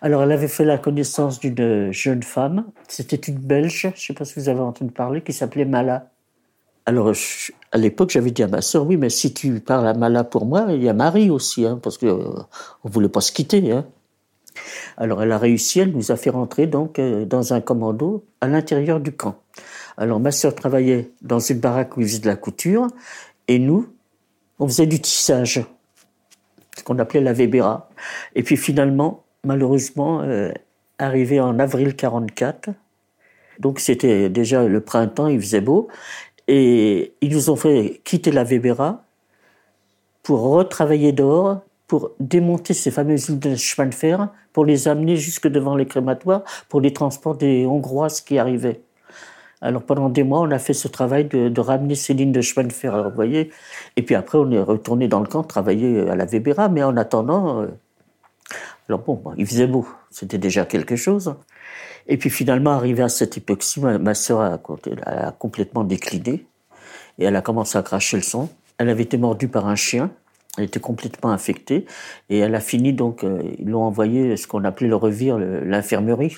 [0.00, 2.66] Alors, elle avait fait la connaissance d'une jeune femme.
[2.86, 6.10] C'était une Belge, je sais pas si vous avez entendu parler, qui s'appelait Mala.
[6.88, 7.12] Alors,
[7.72, 10.46] à l'époque, j'avais dit à ma sœur, oui, mais si tu parles à Mala pour
[10.46, 12.42] moi, il y a Marie aussi, hein, parce que ne euh,
[12.82, 13.72] on voulait pas se quitter.
[13.72, 13.84] Hein.
[14.96, 18.48] Alors, elle a réussi, elle nous a fait rentrer donc euh, dans un commando à
[18.48, 19.36] l'intérieur du camp.
[19.98, 22.86] Alors, ma sœur travaillait dans une baraque où ils faisaient de la couture,
[23.48, 23.88] et nous,
[24.58, 25.64] on faisait du tissage,
[26.76, 27.88] ce qu'on appelait la Weber'a.
[28.34, 30.52] Et puis finalement, malheureusement, euh,
[30.98, 32.70] arrivé en avril 44,
[33.58, 35.88] donc c'était déjà le printemps, il faisait beau,
[36.46, 39.04] et ils nous ont fait quitter la Weber'a
[40.22, 45.16] pour retravailler dehors, pour démonter ces fameuses lignes de chemin de fer, pour les amener
[45.16, 48.80] jusque devant les crématoires, pour les transports des Hongroises qui arrivaient.
[49.60, 52.66] Alors pendant des mois, on a fait ce travail de, ramener ces lignes de chemin
[52.66, 53.10] de fer.
[53.14, 53.50] Voyez,
[53.96, 56.96] et puis après, on est retourné dans le camp travailler à la Weber'a, mais en
[56.96, 57.66] attendant, euh,
[58.88, 61.34] alors bon, il faisait beau, c'était déjà quelque chose.
[62.06, 66.46] Et puis finalement, arrivé à cette hypoxie, ma, soeur a, complètement décliné
[67.18, 68.48] et elle a commencé à cracher le sang.
[68.78, 70.10] Elle avait été mordue par un chien,
[70.56, 71.84] elle était complètement infectée
[72.30, 76.36] et elle a fini donc, euh, ils l'ont envoyé ce qu'on appelait le revire, l'infirmerie.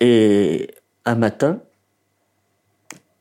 [0.00, 0.70] Et
[1.08, 1.60] un matin,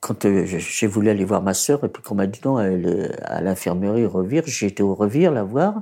[0.02, 2.86] quand euh, j'ai voulu aller voir ma sœur et puis qu'on m'a dit non, elle
[2.86, 5.82] est à l'infirmerie revire, été au revire la voir.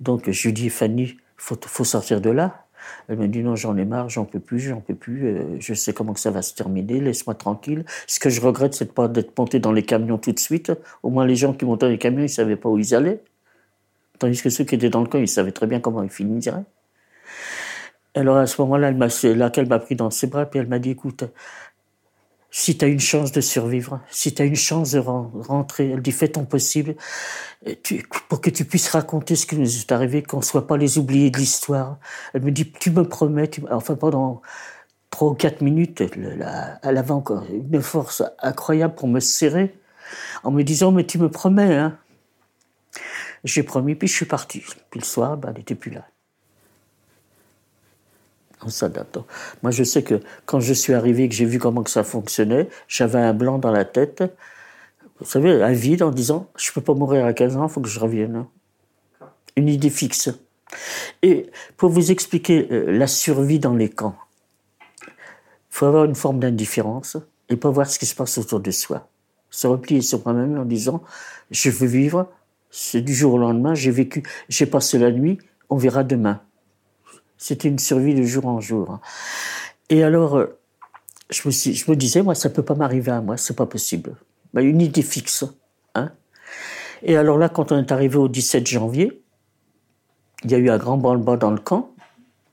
[0.00, 2.66] Donc je lui dis Fanny, faut faut sortir de là.
[3.08, 5.74] Elle me dit non, j'en ai marre, j'en peux plus, j'en peux plus, euh, je
[5.74, 7.84] sais comment que ça va se terminer, laisse-moi tranquille.
[8.06, 10.72] Ce que je regrette, c'est de pas d'être monté dans les camions tout de suite.
[11.02, 13.22] Au moins, les gens qui montaient dans les camions, ils savaient pas où ils allaient.
[14.18, 16.64] Tandis que ceux qui étaient dans le camp, ils savaient très bien comment ils finiraient.
[18.16, 20.78] Alors à ce moment-là, elle là qu'elle m'a pris dans ses bras, puis elle m'a
[20.78, 21.24] dit, écoute,
[22.50, 26.00] si tu as une chance de survivre, si tu as une chance de rentrer, elle
[26.00, 26.94] dit fais ton possible
[28.30, 30.96] pour que tu puisses raconter ce qui nous est arrivé, qu'on ne soit pas les
[30.96, 31.98] oubliés de l'histoire.
[32.32, 34.40] Elle me dit tu me promets, enfin pendant
[35.10, 36.48] trois ou quatre minutes, elle,
[36.82, 39.78] elle, avait encore une force incroyable pour me serrer
[40.42, 41.74] en me disant mais tu me promets.
[41.74, 41.98] Hein.
[43.44, 44.64] J'ai promis, puis je suis parti.
[44.90, 46.06] Puis le soir, ben, elle n'était plus là.
[48.62, 49.18] On s'adapte.
[49.62, 52.68] Moi, je sais que quand je suis arrivé, que j'ai vu comment que ça fonctionnait,
[52.88, 54.24] j'avais un blanc dans la tête.
[55.20, 57.80] Vous savez, un vide en disant, je peux pas mourir à 15 ans, il faut
[57.80, 58.46] que je revienne.
[59.56, 60.30] Une idée fixe.
[61.22, 64.16] Et pour vous expliquer euh, la survie dans les camps,
[65.06, 65.12] il
[65.70, 67.16] faut avoir une forme d'indifférence
[67.48, 69.08] et pas voir ce qui se passe autour de soi.
[69.50, 71.02] Se replier sur moi-même en disant,
[71.50, 72.28] je veux vivre,
[72.70, 75.38] c'est du jour au lendemain, j'ai vécu, j'ai passé la nuit,
[75.70, 76.42] on verra demain.
[77.38, 79.00] C'était une survie de jour en jour.
[79.90, 80.58] Et alors, euh,
[81.30, 84.16] je me, disais, moi, ça peut pas m'arriver à moi, c'est pas possible.
[84.54, 85.44] Bah, une idée fixe.
[85.94, 86.12] Hein
[87.02, 89.22] Et alors là, quand on est arrivé au 17 janvier,
[90.44, 91.90] il y a eu un grand branle-bas dans le camp.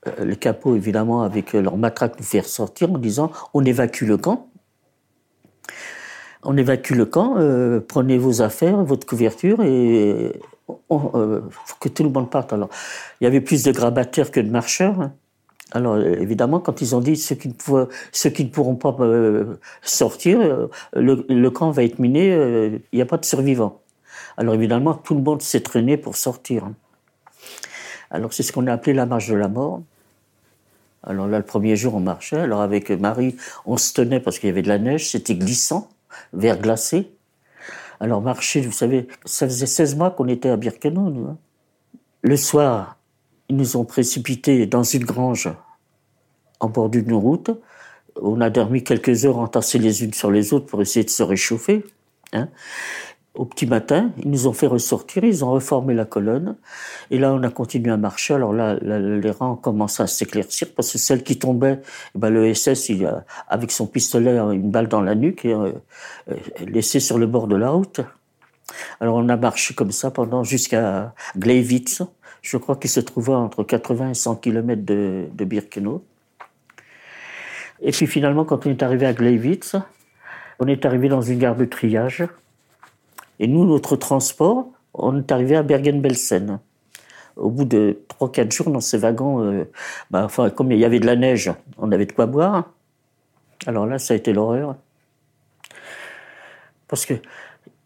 [0.06, 4.16] Euh, les capots, évidemment, avec leur matraque, nous faire sortir en disant on évacue le
[4.16, 4.48] camp.
[6.42, 11.88] On évacue le camp, euh, prenez vos affaires, votre couverture et on, euh, faut que
[11.88, 12.52] tout le monde parte.
[12.52, 12.68] Alors,
[13.20, 15.00] il y avait plus de grabataires que de marcheurs.
[15.00, 15.12] Hein.
[15.72, 18.96] Alors, évidemment, quand ils ont dit ceux qui ne, pourront pas
[19.82, 22.28] sortir, le, le, camp va être miné,
[22.92, 23.80] il n'y a pas de survivants.
[24.36, 26.68] Alors, évidemment, tout le monde s'est traîné pour sortir.
[28.14, 29.82] Alors c'est ce qu'on a appelé la marche de la mort.
[31.02, 32.38] Alors là, le premier jour, on marchait.
[32.38, 35.88] Alors avec Marie, on se tenait parce qu'il y avait de la neige, c'était glissant,
[36.32, 37.10] verglacé.
[38.04, 41.26] Alors marcher, vous savez, ça faisait 16 mois qu'on était à Birkenau, nous.
[41.26, 41.38] Hein.
[42.20, 42.98] Le soir,
[43.48, 45.48] ils nous ont précipités dans une grange
[46.60, 47.50] en bord d'une route.
[48.20, 51.22] On a dormi quelques heures entassés les unes sur les autres pour essayer de se
[51.22, 51.82] réchauffer.
[52.34, 52.50] Hein
[53.34, 56.56] au petit matin, ils nous ont fait ressortir, ils ont reformé la colonne,
[57.10, 58.34] et là on a continué à marcher.
[58.34, 61.80] Alors là, les rangs commencé à s'éclaircir parce que celle qui tombait,
[62.14, 65.52] eh ben, le SS, il a, avec son pistolet, une balle dans la nuque, et
[65.52, 65.72] euh,
[66.30, 66.34] euh,
[66.66, 68.00] laissé sur le bord de la route.
[69.00, 72.02] Alors on a marché comme ça pendant jusqu'à Gleiwitz.
[72.40, 76.04] Je crois qu'il se trouvait entre 80 et 100 km de, de Birkenau.
[77.80, 79.76] Et puis finalement, quand on est arrivé à Gleiwitz,
[80.60, 82.24] on est arrivé dans une gare de triage.
[83.40, 86.60] Et nous, notre transport, on est arrivé à Bergen-Belsen.
[87.36, 89.64] Au bout de 3-4 jours dans ces wagons, euh,
[90.10, 92.70] bah, enfin, comme il y avait de la neige, on avait de quoi boire.
[93.66, 94.76] Alors là, ça a été l'horreur.
[96.86, 97.14] Parce que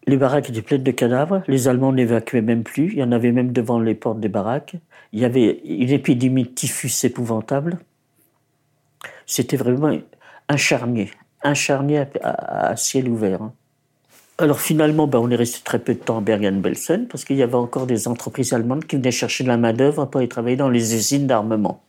[0.05, 3.31] les baraques étaient pleines de cadavres, les Allemands n'évacuaient même plus, il y en avait
[3.31, 4.75] même devant les portes des baraques.
[5.13, 7.79] Il y avait une épidémie de typhus épouvantable.
[9.25, 9.95] C'était vraiment
[10.47, 11.11] un charnier,
[11.43, 13.51] un charnier à, ciel ouvert.
[14.39, 14.43] Hein.
[14.43, 17.43] Alors finalement, ben, on est resté très peu de temps à Bergen-Belsen parce qu'il y
[17.43, 20.69] avait encore des entreprises allemandes qui venaient chercher de la main-d'œuvre pour y travailler dans
[20.69, 21.83] les usines d'armement.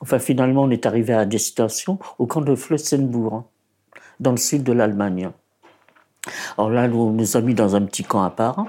[0.00, 3.44] Enfin, finalement, on est arrivé à destination au camp de Flossenburg, hein,
[4.20, 5.30] dans le sud de l'Allemagne.
[6.56, 8.66] Alors là, on nous a mis dans un petit camp à part.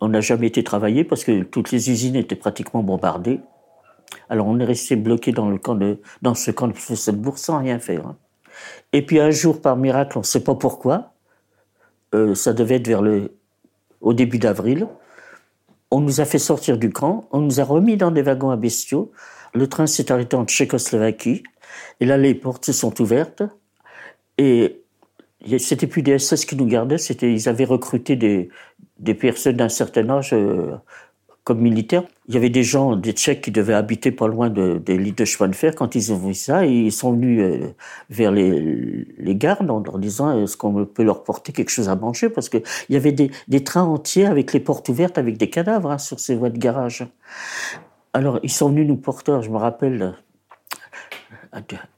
[0.00, 3.40] On n'a jamais été travaillé parce que toutes les usines étaient pratiquement bombardées.
[4.30, 7.58] Alors on est resté bloqué dans, le camp de, dans ce camp de Flossenburg sans
[7.58, 8.06] rien faire.
[8.06, 8.16] Hein.
[8.92, 11.12] Et puis un jour, par miracle, on ne sait pas pourquoi,
[12.14, 13.32] euh, ça devait être vers le,
[14.00, 14.86] au début d'avril.
[15.90, 18.56] On nous a fait sortir du camp, on nous a remis dans des wagons à
[18.56, 19.10] bestiaux.
[19.54, 21.42] Le train s'est arrêté en Tchécoslovaquie.
[22.00, 23.42] Et là, les portes se sont ouvertes.
[24.36, 24.82] Et
[25.58, 28.50] c'était plus des SS qui nous gardaient, c'était, ils avaient recruté des,
[28.98, 30.74] des personnes d'un certain âge euh,
[31.48, 32.02] comme militaire.
[32.28, 35.12] Il y avait des gens, des Tchèques qui devaient habiter pas loin de, des lits
[35.12, 35.74] de chemin de fer.
[35.74, 37.68] Quand ils ont vu ça, ils sont venus euh,
[38.10, 42.28] vers les, gardes en leur disant est-ce qu'on peut leur porter quelque chose à manger?
[42.28, 45.96] Parce qu'il y avait des, trains entiers avec les portes ouvertes avec des cadavres hein,
[45.96, 47.06] sur ces voies de garage.
[48.12, 50.12] Alors ils sont venus nous porter, je me rappelle,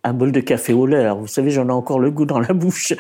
[0.05, 0.99] un bol de café au lait.
[0.99, 2.95] Alors, vous savez, j'en ai encore le goût dans la bouche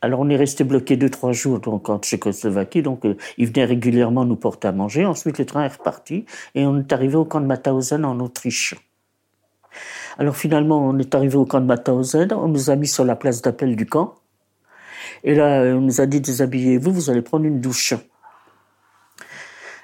[0.00, 2.82] alors on est resté bloqué deux trois jours donc en Tchécoslovaquie.
[2.82, 5.04] Donc euh, ils venaient régulièrement nous porter à manger.
[5.04, 6.24] Ensuite le train est reparti
[6.54, 8.74] et on est arrivé au camp de Mauthausen en Autriche.
[10.18, 12.32] Alors finalement on est arrivé au camp de Mauthausen.
[12.32, 14.14] On nous a mis sur la place d'appel du camp.
[15.24, 17.94] Et là on nous a dit déshabillez-vous vous allez prendre une douche.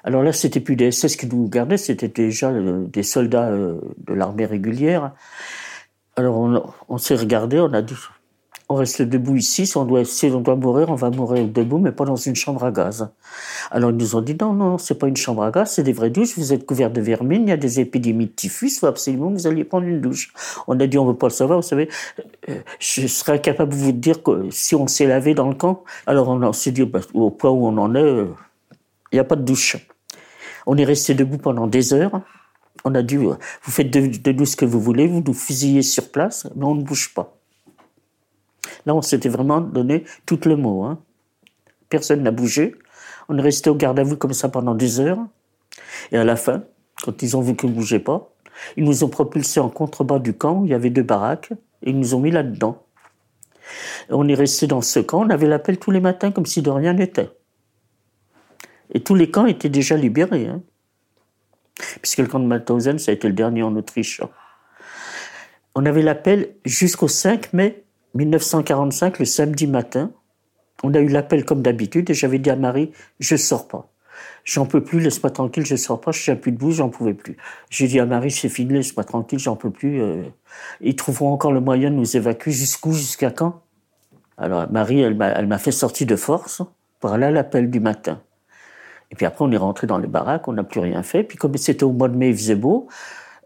[0.03, 3.81] Alors là c'était plus des SS qui nous gardaient c'était déjà euh, des soldats euh,
[3.99, 5.13] de l'armée régulière.
[6.17, 7.95] Alors on, on s'est regardé on a dit
[8.69, 9.67] on reste debout ici.
[9.67, 12.65] Si on doit, on doit mourir, on va mourir debout, mais pas dans une chambre
[12.65, 13.11] à gaz.
[13.71, 15.93] Alors ils nous ont dit non, non, c'est pas une chambre à gaz, c'est des
[15.93, 16.37] vraies douches.
[16.39, 18.79] Vous êtes couverts de vermine, il y a des épidémies de typhus.
[18.79, 20.33] Faut absolument que vous alliez prendre une douche.
[20.67, 21.61] On a dit on veut pas le savoir.
[21.61, 21.89] Vous savez,
[22.49, 25.85] euh, je serais incapable de vous dire que si on s'est lavé dans le camp.
[26.07, 28.29] Alors on s'est dit bah, au point où on en est, euh,
[29.13, 29.77] il n'y a pas de douche.
[30.67, 32.23] On est resté debout pendant des heures.
[32.87, 35.83] On a dit, vous faites de, de nous ce que vous voulez, vous nous fusillez
[35.83, 37.34] sur place, mais on ne bouge pas.
[38.87, 40.85] Là, on s'était vraiment donné tout le mot.
[40.85, 40.99] Hein.
[41.89, 42.75] Personne n'a bougé.
[43.29, 45.19] On est resté au garde à vous comme ça pendant des heures.
[46.13, 46.65] Et à la fin,
[47.03, 48.31] quand ils ont vu qu'on ne bougeait pas,
[48.77, 51.91] ils nous ont propulsés en contrebas du camp où il y avait deux baraques et
[51.91, 52.83] ils nous ont mis là-dedans.
[54.11, 56.71] On est resté dans ce camp, on avait l'appel tous les matins comme si de
[56.71, 57.31] rien n'était.
[58.93, 60.47] Et tous les camps étaient déjà libérés.
[60.47, 60.63] Hein.
[62.03, 64.21] Puisque le camp de Mauthausen, ça a été le dernier en Autriche.
[65.75, 67.84] On avait l'appel jusqu'au 5 mai
[68.15, 70.13] 1945, le samedi matin,
[70.83, 73.91] on a eu l'appel comme d'habitude et j'avais dit à Marie, je sors pas.
[74.45, 77.37] J'en peux plus, laisse-moi tranquille, je sors pas, je tiens plus debout, j'en pouvais plus.
[77.71, 80.03] J'ai dit à Marie, c'est fini, laisse-moi tranquille, j'en peux plus.
[80.03, 80.23] Euh.
[80.81, 83.63] ils trouveront encore le moyen de nous évacuer jusqu'où, jusqu'à quand?
[84.37, 86.63] Alors Marie, elle m'a fait sortir de force
[87.01, 88.21] pour aller l'appel du matin.
[89.11, 91.23] Et puis après, on est rentré dans les baraques, on n'a plus rien fait.
[91.23, 92.89] Puis comme c'était au mois de mai, il faisait beau,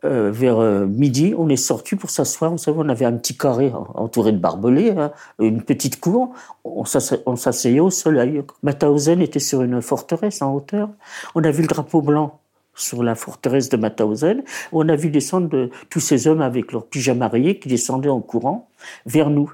[0.05, 2.51] euh, vers euh, midi, on est sorti pour s'asseoir.
[2.53, 6.33] Vous savez, on avait un petit carré entouré de barbelés, hein, une petite cour.
[6.65, 8.43] On s'asseyait au soleil.
[8.63, 10.91] Mauthausen était sur une forteresse en hauteur.
[11.35, 12.39] On a vu le drapeau blanc
[12.75, 14.43] sur la forteresse de Mauthausen.
[14.73, 18.21] On a vu descendre de, tous ces hommes avec leurs pyjamas rayés qui descendaient en
[18.21, 18.69] courant
[19.05, 19.53] vers nous.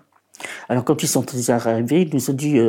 [0.68, 2.60] Alors quand ils sont arrivés, ils nous ont dit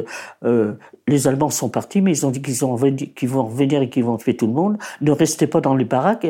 [0.43, 0.73] euh,
[1.07, 4.35] les Allemands sont partis, mais ils ont dit qu'ils vont revenir et qu'ils vont tuer
[4.35, 4.77] tout le monde.
[5.01, 6.27] Ne restez pas dans les baraques,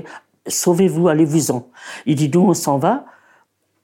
[0.47, 1.69] sauvez-vous, allez-vous-en.
[2.05, 3.05] Il dit nous on s'en va?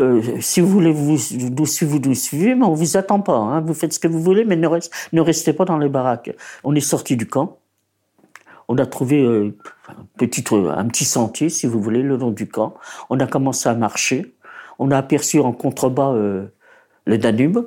[0.02, 3.38] Euh, si vous voulez vous suivre, vous nous suivez, mais on vous attend pas.
[3.38, 3.62] Hein.
[3.62, 6.32] Vous faites ce que vous voulez, mais ne, restez pas dans les baraques.
[6.64, 7.60] On est sorti du camp.
[8.68, 9.56] On a trouvé euh,
[9.90, 12.74] un, petit, un petit sentier, si vous voulez, le long du camp.
[13.10, 14.34] On a commencé à marcher.
[14.80, 16.48] On a aperçu en contrebas euh,
[17.06, 17.60] le Danube.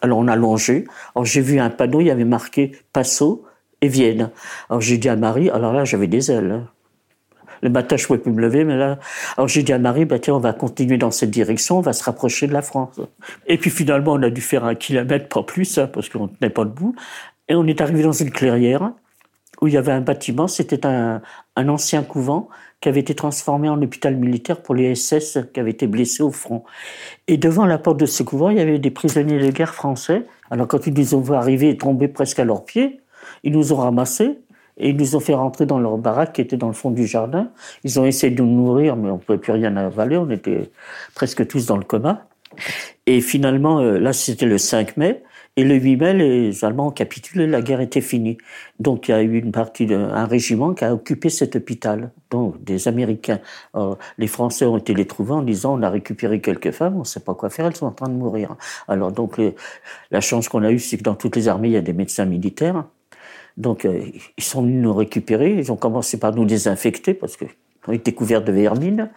[0.00, 0.84] Alors on a longé.
[1.14, 3.44] Alors j'ai vu un panneau, il y avait marqué Passo
[3.80, 4.30] et Vienne.
[4.68, 6.50] Alors j'ai dit à Marie, alors là j'avais des ailes.
[6.50, 6.68] Hein.
[7.62, 8.98] Le matin je pouvais plus me lever, mais là,
[9.36, 11.92] alors j'ai dit à Marie, bah tiens on va continuer dans cette direction, on va
[11.92, 13.00] se rapprocher de la France.
[13.46, 16.50] Et puis finalement on a dû faire un kilomètre, pas plus, hein, parce qu'on tenait
[16.50, 16.94] pas debout.
[17.48, 18.92] Et on est arrivé dans une clairière
[19.60, 21.20] où il y avait un bâtiment, c'était un,
[21.56, 22.48] un ancien couvent
[22.80, 26.30] qui avait été transformé en hôpital militaire pour les SS qui avaient été blessés au
[26.30, 26.62] front.
[27.26, 30.24] Et devant la porte de ce couvent, il y avait des prisonniers de guerre français.
[30.50, 33.00] Alors quand ils nous ont vu arriver et tomber presque à leurs pieds,
[33.42, 34.38] ils nous ont ramassés
[34.78, 37.06] et ils nous ont fait rentrer dans leur baraque qui était dans le fond du
[37.06, 37.50] jardin.
[37.84, 40.70] Ils ont essayé de nous nourrir, mais on ne pouvait plus rien avaler, on était
[41.14, 42.26] presque tous dans le coma.
[43.06, 45.22] Et finalement, euh, là c'était le 5 mai,
[45.56, 48.38] et le 8 mai, les Allemands ont capitulé, la guerre était finie.
[48.78, 52.62] Donc il y a eu une partie d'un régiment qui a occupé cet hôpital, donc
[52.62, 53.40] des Américains.
[54.18, 57.04] les Français ont été les trouver en disant on a récupéré quelques femmes, on ne
[57.04, 58.56] sait pas quoi faire, elles sont en train de mourir.
[58.86, 59.40] Alors donc
[60.10, 61.92] la chance qu'on a eue, c'est que dans toutes les armées, il y a des
[61.92, 62.84] médecins militaires.
[63.58, 64.00] Donc euh,
[64.36, 68.44] ils sont venus nous récupérer, ils ont commencé par nous désinfecter parce qu'on était couverts
[68.44, 69.10] de vermine.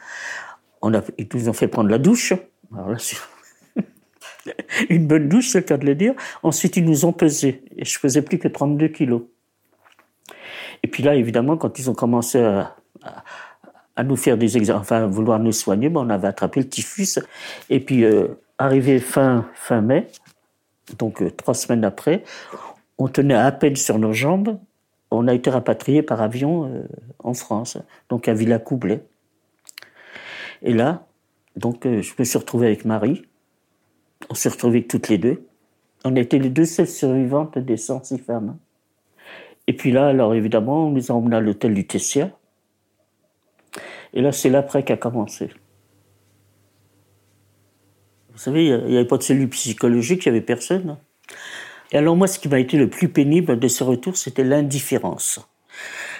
[0.82, 2.34] On a, ils nous ont fait prendre la douche.
[4.89, 6.15] Une bonne douche, c'est le cas de le dire.
[6.41, 7.63] Ensuite, ils nous ont pesé.
[7.77, 9.21] Et je faisais plus que 32 kilos.
[10.82, 12.75] Et puis là, évidemment, quand ils ont commencé à,
[13.95, 16.67] à, nous faire des examens, enfin, à vouloir nous soigner, ben, on avait attrapé le
[16.67, 17.19] typhus.
[17.69, 20.08] Et puis, euh, arrivé fin, fin mai,
[20.97, 22.23] donc euh, trois semaines après,
[23.01, 24.59] on tenait à peine sur nos jambes.
[25.09, 26.83] On a été rapatrié par avion euh,
[27.19, 29.03] en France, donc à Villacoublay.
[30.61, 31.07] Et là,
[31.55, 33.23] donc, je me suis retrouvé avec Marie,
[34.29, 35.47] on s'est retrouvés toutes les deux.
[36.05, 38.57] On était les deux seules survivantes des 106 femmes.
[39.65, 42.29] Et puis là, alors évidemment, on nous a emmenés à l'hôtel du Tessia.
[44.13, 45.49] Et là, c'est l'après qui a commencé.
[48.31, 50.97] Vous savez, il n'y avait pas de cellule psychologique, il n'y avait personne.
[51.91, 55.39] Et alors moi, ce qui m'a été le plus pénible de ce retour, c'était l'indifférence.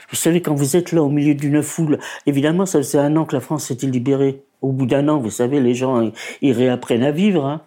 [0.10, 3.26] Vous savez, quand vous êtes là au milieu d'une foule, évidemment, ça faisait un an
[3.26, 4.44] que la France s'était libérée?
[4.62, 7.46] Au bout d'un an, vous savez, les gens, ils réapprennent à vivre.
[7.46, 7.62] Hein.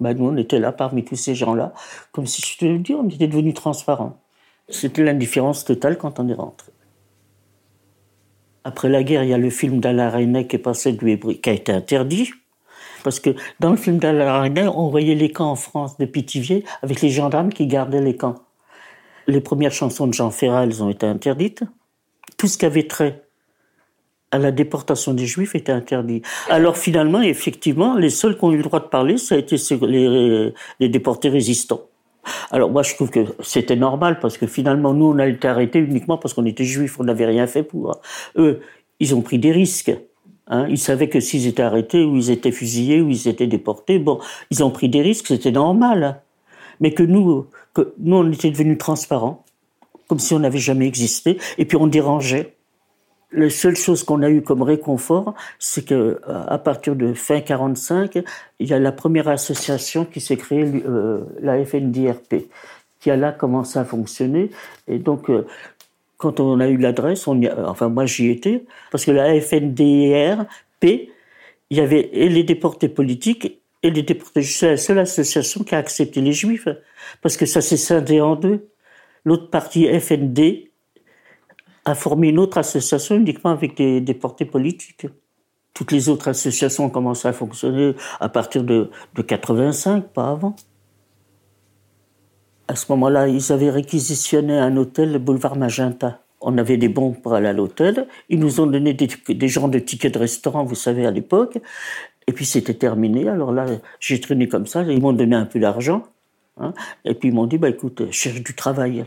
[0.00, 1.72] Bah, nous, on était là parmi tous ces gens-là,
[2.12, 4.18] comme si je te le dis, on était devenus transparents.
[4.68, 6.72] C'était l'indifférence totale quand on est rentré.
[8.64, 11.50] Après la guerre, il y a le film d'Alain René qui est passé de qui
[11.50, 12.30] a été interdit.
[13.06, 17.02] Parce que dans le film d'Alain on voyait les camps en France de Pithiviers avec
[17.02, 18.34] les gendarmes qui gardaient les camps.
[19.28, 21.62] Les premières chansons de Jean Ferrat, elles ont été interdites.
[22.36, 23.22] Tout ce qui avait trait
[24.32, 26.22] à la déportation des Juifs était interdit.
[26.50, 29.54] Alors finalement, effectivement, les seuls qui ont eu le droit de parler, ça a été
[30.80, 31.82] les déportés résistants.
[32.50, 35.78] Alors moi, je trouve que c'était normal parce que finalement, nous, on a été arrêtés
[35.78, 38.00] uniquement parce qu'on était juifs, on n'avait rien fait pour.
[38.36, 38.62] Eux,
[38.98, 39.96] ils ont pris des risques.
[40.48, 40.66] Hein.
[40.68, 44.20] Ils savaient que s'ils étaient arrêtés ou ils étaient fusillés ou ils étaient déportés, bon,
[44.50, 46.20] ils ont pris des risques, c'était normal.
[46.80, 47.46] Mais que nous,
[47.98, 49.44] nous, on était devenus transparents,
[50.08, 52.52] comme si on n'avait jamais existé, et puis on dérangeait.
[53.32, 57.40] La seule chose qu'on a eu comme réconfort, c'est que euh, à partir de fin
[57.40, 58.22] 45,
[58.60, 62.46] il y a la première association qui s'est créée, euh, la FNDRP,
[63.00, 64.50] qui a là commencé à fonctionner.
[64.86, 65.44] Et donc, euh,
[66.16, 71.10] quand on a eu l'adresse, enfin moi j'y étais, parce que la FNDRP,
[71.70, 74.42] il y avait et les déportés politiques et les déportés.
[74.42, 76.68] C'est la seule association qui a accepté les juifs,
[77.22, 78.68] parce que ça s'est scindé en deux.
[79.24, 80.66] L'autre partie FND,
[81.86, 85.06] a formé une autre association uniquement avec des déportés politiques.
[85.72, 90.56] Toutes les autres associations ont commencé à fonctionner à partir de, de 85, pas avant.
[92.68, 96.20] À ce moment-là, ils avaient réquisitionné un hôtel, le boulevard Magenta.
[96.40, 98.08] On avait des bons pour aller à l'hôtel.
[98.28, 101.58] Ils nous ont donné des, genres de tickets de restaurant, vous savez, à l'époque.
[102.26, 103.28] Et puis c'était terminé.
[103.28, 103.66] Alors là,
[104.00, 104.82] j'ai traîné comme ça.
[104.82, 106.02] Ils m'ont donné un peu d'argent.
[106.58, 106.74] Hein.
[107.04, 109.06] Et puis ils m'ont dit, bah, écoute, cherche du travail.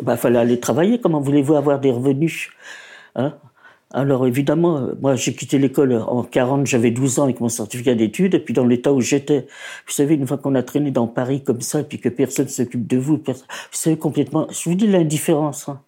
[0.00, 1.00] Il bah, fallait aller travailler.
[1.00, 2.50] Comment voulez-vous avoir des revenus
[3.14, 3.34] hein?
[3.92, 7.94] Alors évidemment, euh, moi j'ai quitté l'école en 40, j'avais 12 ans avec mon certificat
[7.94, 9.46] d'études, et puis dans l'état où j'étais,
[9.86, 12.48] vous savez, une fois qu'on a traîné dans Paris comme ça, et puis que personne
[12.48, 13.34] s'occupe de vous, vous
[13.70, 15.80] savez complètement, je vous dis l'indifférence, hein.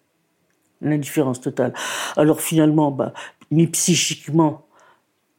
[0.81, 1.73] l'indifférence totale.
[2.15, 3.13] Alors finalement, bah,
[3.51, 4.61] ni psychiquement,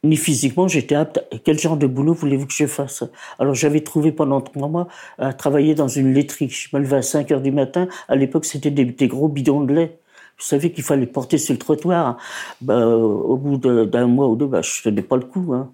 [0.03, 1.25] ni physiquement, j'étais apte.
[1.45, 3.03] Quel genre de boulot voulez-vous que je fasse?
[3.39, 4.89] Alors j'avais trouvé pendant trois mois
[5.19, 6.49] à travailler dans une laiterie.
[6.49, 7.89] Je me levais à 5 heures du matin.
[8.09, 9.99] À l'époque, c'était des gros bidons de lait.
[10.37, 12.19] Je savais qu'il fallait porter sur le trottoir.
[12.61, 15.53] Bah, au bout d'un mois ou deux, bah, je tenais pas le coup.
[15.55, 15.73] Hein.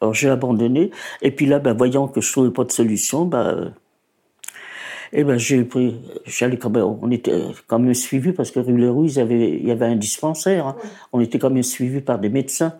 [0.00, 0.90] Alors j'ai abandonné.
[1.22, 3.72] Et puis là, bah, voyant que je trouvais pas de solution, bah,
[5.14, 8.78] eh ben, j'ai pris, j'allais quand même, on était quand même suivis parce que rue
[8.78, 10.68] Leroux, il y avait, il y avait un dispensaire.
[10.68, 10.76] Hein.
[11.12, 12.78] On était quand même suivis par des médecins.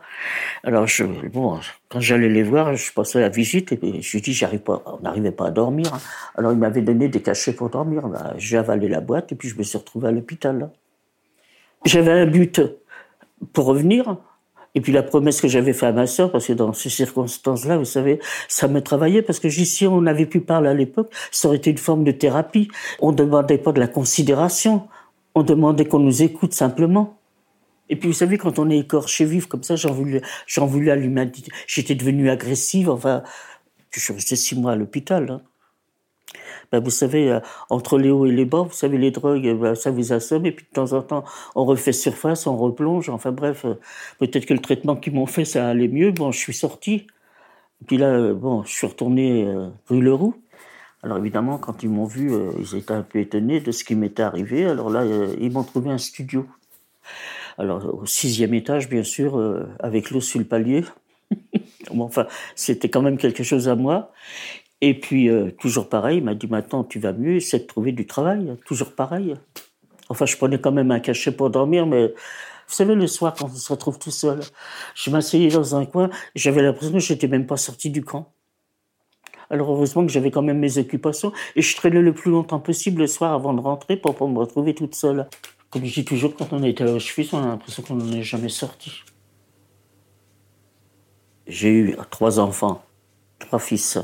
[0.64, 1.60] Alors, je, bon,
[1.90, 5.02] quand j'allais les voir, je passais la visite et je lui dis, j'arrive pas, on
[5.02, 5.92] n'arrivait pas à dormir.
[5.92, 5.98] Hein.
[6.34, 8.08] Alors, il m'avait donné des cachets pour dormir.
[8.08, 10.70] Ben, j'ai avalé la boîte et puis je me suis retrouvé à l'hôpital.
[11.84, 12.62] J'avais un but
[13.52, 14.16] pour revenir.
[14.74, 17.76] Et puis la promesse que j'avais faite à ma sœur, parce que dans ces circonstances-là,
[17.76, 21.48] vous savez, ça me travaillait, parce que si on avait pu parler à l'époque, ça
[21.48, 22.68] aurait été une forme de thérapie.
[23.00, 24.88] On ne demandait pas de la considération,
[25.34, 27.18] on demandait qu'on nous écoute simplement.
[27.90, 30.90] Et puis vous savez, quand on est écorché vif comme ça, j'en voulais, j'en voulais
[30.90, 31.50] à l'humanité.
[31.66, 33.22] J'étais devenue agressive, enfin,
[33.90, 35.30] je suis resté six mois à l'hôpital.
[35.30, 35.42] Hein.
[36.72, 39.74] Ben, vous savez, euh, entre les hauts et les bas, vous savez, les drogues, ben,
[39.74, 43.30] ça vous assomme, et puis de temps en temps, on refait surface, on replonge, enfin
[43.30, 43.74] bref, euh,
[44.18, 47.06] peut-être que le traitement qu'ils m'ont fait, ça allait mieux, bon, je suis sorti.
[47.86, 49.46] Puis là, euh, bon, je suis retourné
[49.88, 50.34] rue Leroux.
[51.02, 54.22] Alors évidemment, quand ils m'ont vu, ils étaient un peu étonnés de ce qui m'était
[54.22, 54.64] arrivé.
[54.66, 55.04] Alors là,
[55.40, 56.46] ils m'ont trouvé un studio.
[57.58, 60.84] Alors au sixième étage, bien sûr, avec l'eau sur le palier.
[61.92, 64.12] bon, enfin, c'était quand même quelque chose à moi.
[64.84, 67.92] Et puis, euh, toujours pareil, il m'a dit maintenant, tu vas mieux, c'est de trouver
[67.92, 68.56] du travail.
[68.66, 69.34] Toujours pareil.
[70.08, 73.46] Enfin, je prenais quand même un cachet pour dormir, mais vous savez, le soir, quand
[73.46, 74.40] on se retrouve tout seul,
[74.96, 78.32] je m'asseyais dans un coin, j'avais l'impression que je n'étais même pas sorti du camp.
[79.50, 83.02] Alors, heureusement que j'avais quand même mes occupations, et je traînais le plus longtemps possible
[83.02, 85.28] le soir avant de rentrer pour pas me retrouver toute seule.
[85.70, 88.22] Comme je dis toujours, quand on était à Auschwitz, on a l'impression qu'on n'en est
[88.22, 89.04] jamais sorti.
[91.46, 92.82] J'ai eu trois enfants,
[93.38, 94.00] trois fils.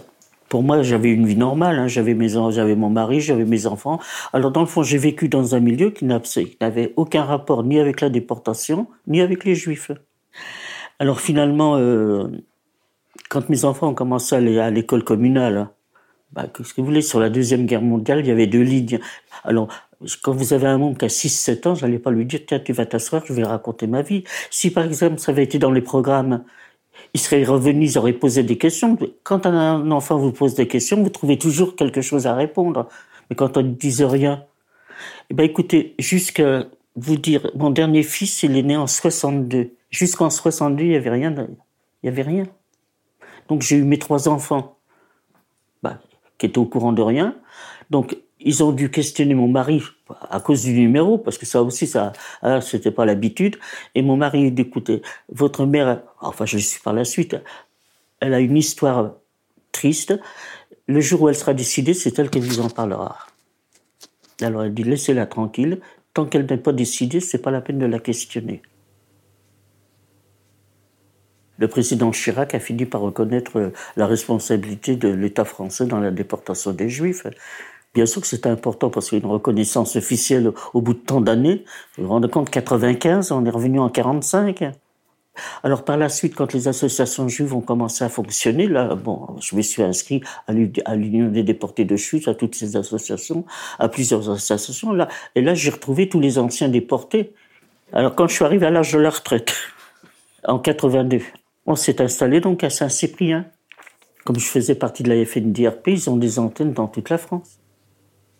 [0.48, 1.78] Pour moi, j'avais une vie normale.
[1.78, 1.88] Hein.
[1.88, 4.00] J'avais mes, j'avais mon mari, j'avais mes enfants.
[4.32, 8.00] Alors dans le fond, j'ai vécu dans un milieu qui n'avait aucun rapport ni avec
[8.00, 9.90] la déportation, ni avec les Juifs.
[10.98, 12.28] Alors finalement, euh,
[13.28, 15.68] quand mes enfants ont commencé à aller à l'école communale,
[16.32, 18.98] bah, qu'est-ce que vous voulez, sur la Deuxième Guerre mondiale, il y avait deux lignes.
[19.44, 19.68] Alors,
[20.22, 22.60] quand vous avez un monde qui a 6-7 ans, je n'allais pas lui dire, tiens,
[22.60, 24.24] tu vas t'asseoir, je vais raconter ma vie.
[24.50, 26.44] Si par exemple, ça avait été dans les programmes
[27.14, 28.96] ils seraient revenus, ils auraient posé des questions.
[29.22, 32.88] Quand un enfant vous pose des questions, vous trouvez toujours quelque chose à répondre.
[33.28, 34.44] Mais quand on ne dise rien,
[35.30, 39.72] eh ben écoutez, jusqu'à vous dire, mon dernier fils, il est né en 62.
[39.90, 41.34] Jusqu'en 62, il y avait rien.
[42.02, 42.44] Il y avait rien.
[43.48, 44.76] Donc j'ai eu mes trois enfants,
[45.82, 45.98] bah,
[46.36, 47.36] qui étaient au courant de rien.
[47.90, 49.82] Donc ils ont dû questionner mon mari
[50.30, 52.12] à cause du numéro, parce que ça aussi, ça,
[52.42, 53.56] hein, c'était pas l'habitude.
[53.94, 57.36] Et mon mari dit, écoutez, votre mère, enfin, je suis par la suite,
[58.20, 59.14] elle a une histoire
[59.72, 60.18] triste.
[60.86, 63.18] Le jour où elle sera décidée, c'est elle qui vous en parlera.
[64.40, 65.80] Alors elle dit, laissez-la tranquille.
[66.14, 68.62] Tant qu'elle n'est pas décidée, c'est pas la peine de la questionner.
[71.58, 76.72] Le président Chirac a fini par reconnaître la responsabilité de l'État français dans la déportation
[76.72, 77.26] des Juifs.
[77.98, 81.00] Bien sûr que c'est important parce qu'il y a une reconnaissance officielle au bout de
[81.00, 81.64] tant d'années.
[81.96, 84.70] Vous vous rendez compte, 95, on est revenu en 45.
[85.64, 89.56] Alors par la suite, quand les associations juives ont commencé à fonctionner, là, bon, je
[89.56, 90.52] me suis inscrit à
[90.94, 93.44] l'Union des déportés de chute, à toutes ces associations,
[93.80, 97.32] à plusieurs associations, là, et là j'ai retrouvé tous les anciens déportés.
[97.92, 99.52] Alors quand je suis arrivé à l'âge de la retraite,
[100.44, 101.20] en 82,
[101.66, 103.46] on s'est installé donc à Saint-Cyprien.
[104.24, 107.57] Comme je faisais partie de la FNDRP, ils ont des antennes dans toute la France.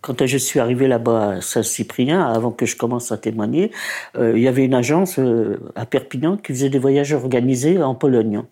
[0.00, 3.72] Quand je suis arrivé là-bas à Saint-Cyprien, avant que je commence à témoigner,
[4.16, 7.96] euh, il y avait une agence euh, à Perpignan qui faisait des voyages organisés en
[7.96, 8.42] Pologne.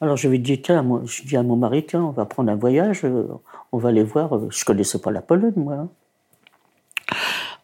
[0.00, 2.50] Alors je lui dit, tiens, moi, je dis à mon mari, tiens, on va prendre
[2.50, 3.26] un voyage, euh,
[3.72, 4.50] on va aller voir.
[4.50, 5.74] Je connaissais pas la Pologne, moi.
[5.74, 5.88] Hein.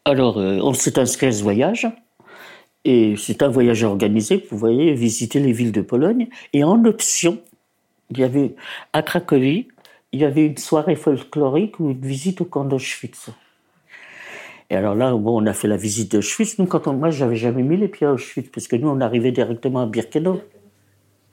[0.05, 1.89] Alors on s'est inscrit à ce voyage.
[2.85, 6.29] Et c'est un voyage organisé, vous voyez, visiter les villes de Pologne.
[6.55, 7.39] Et en option,
[8.11, 8.55] il y avait
[8.93, 9.69] à Cracovie
[10.13, 13.31] il y avait une soirée folklorique ou une visite au camp d'Auschwitz.
[14.71, 16.59] Et alors là, bon, on a fait la visite d'Auschwitz.
[16.59, 19.01] Nous, quand on, moi, j'avais jamais mis les pieds à Auschwitz, parce que nous, on
[19.01, 20.41] arrivait directement à Birkenau.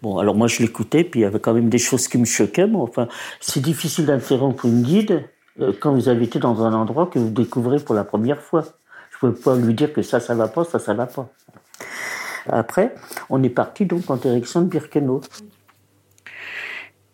[0.04, 2.26] Bon, alors moi je l'écoutais, puis il y avait quand même des choses qui me
[2.26, 2.68] choquaient.
[2.68, 3.08] Mais enfin,
[3.40, 5.28] c'est difficile d'interrompre une guide
[5.60, 8.64] euh, quand vous été dans un endroit que vous découvrez pour la première fois.
[9.10, 11.30] Je ne peux pas lui dire que ça, ça va pas, ça, ça va pas.
[12.48, 12.94] Après,
[13.30, 15.22] on est parti donc en direction de Birkenau.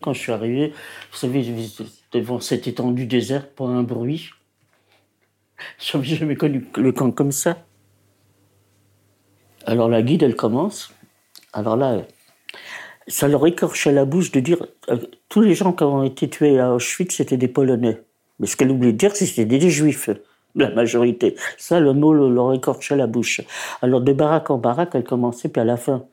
[0.04, 0.74] Quand je suis arrivé,
[1.12, 1.46] vous savez,
[2.12, 4.32] devant cette étendue déserte, pas un bruit.
[5.80, 7.66] Je n'avais jamais connu le camp comme ça.
[9.66, 10.94] Alors la guide, elle commence.
[11.54, 12.06] Alors là,
[13.08, 14.98] ça leur écorchait la bouche de dire euh,
[15.30, 18.02] tous les gens qui ont été tués à Auschwitz, c'était des Polonais.
[18.40, 20.10] Mais ce qu'elle oubliait de dire, c'était des Juifs,
[20.56, 21.36] la majorité.
[21.58, 23.42] Ça, le mot leur écorchait la bouche.
[23.82, 26.06] Alors de baraque en baraque, elle commençait, puis à la fin,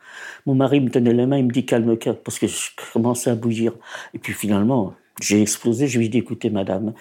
[0.46, 3.34] mon mari me tenait la main, il me dit calme-toi, parce que je commençais à
[3.34, 3.72] bouillir.
[4.14, 6.94] Et puis finalement, j'ai explosé, je lui ai dit écoutez, madame,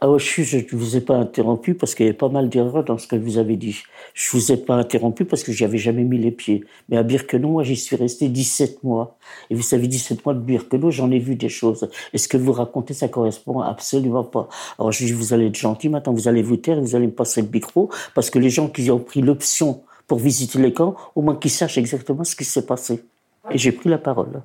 [0.00, 2.98] ah, je ne vous ai pas interrompu parce qu'il y avait pas mal d'erreurs dans
[2.98, 3.82] ce que vous avez dit.
[4.14, 6.64] Je vous ai pas interrompu parce que j'y avais jamais mis les pieds.
[6.88, 9.16] Mais à Birkenau, moi, j'y suis resté 17 mois.
[9.50, 11.90] Et vous savez, 17 mois de Birkenau, j'en ai vu des choses.
[12.12, 14.48] Et ce que vous racontez, ça correspond absolument pas.
[14.78, 17.12] Alors, je dis, vous allez être gentil, maintenant, vous allez vous taire, vous allez me
[17.12, 20.94] passer le micro, parce que les gens qui ont pris l'option pour visiter les camps,
[21.16, 23.02] au moins qu'ils sachent exactement ce qui s'est passé.
[23.50, 24.42] Et j'ai pris la parole.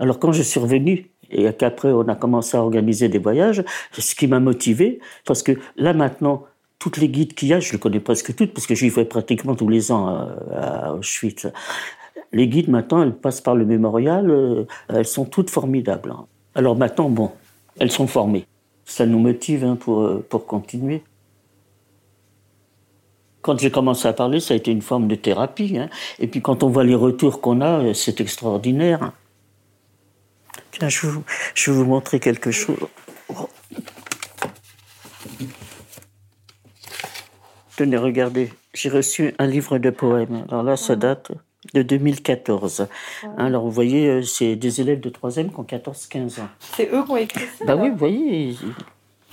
[0.00, 4.14] Alors, quand je suis revenu, et qu'après on a commencé à organiser des voyages, ce
[4.14, 6.44] qui m'a motivé, parce que là maintenant,
[6.78, 9.06] toutes les guides qu'il y a, je les connais presque toutes, parce que j'y vais
[9.06, 11.46] pratiquement tous les ans à, Auschwitz.
[12.32, 16.10] Les guides maintenant, elles passent par le mémorial, euh, elles sont toutes formidables.
[16.10, 16.26] Hein.
[16.54, 17.30] Alors maintenant, bon,
[17.78, 18.46] elles sont formées.
[18.84, 21.02] Ça nous motive hein, pour, euh, pour continuer.
[23.40, 25.78] Quand j'ai commencé à parler, ça a été une forme de thérapie.
[25.78, 25.88] Hein.
[26.18, 29.12] Et puis quand on voit les retours qu'on a, euh, c'est extraordinaire.
[30.72, 32.76] Tiens, je vais vous, montrer quelque chose.
[37.76, 40.44] Tenez, regardez, j'ai reçu un livre de poèmes.
[40.48, 41.32] Alors là, ça date
[41.72, 42.86] de 2014.
[43.36, 46.48] Alors vous voyez, euh, c'est des élèves de 3e qui ont 14-15 ans.
[46.76, 48.56] C'est eux qui ont écrit ça Bah oui, vous voyez.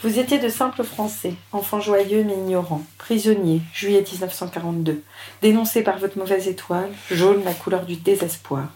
[0.01, 5.03] Vous étiez de simples Français, enfants joyeux mais ignorants, prisonniers, juillet 1942,
[5.43, 8.69] dénoncés par votre mauvaise étoile, jaune la couleur du désespoir.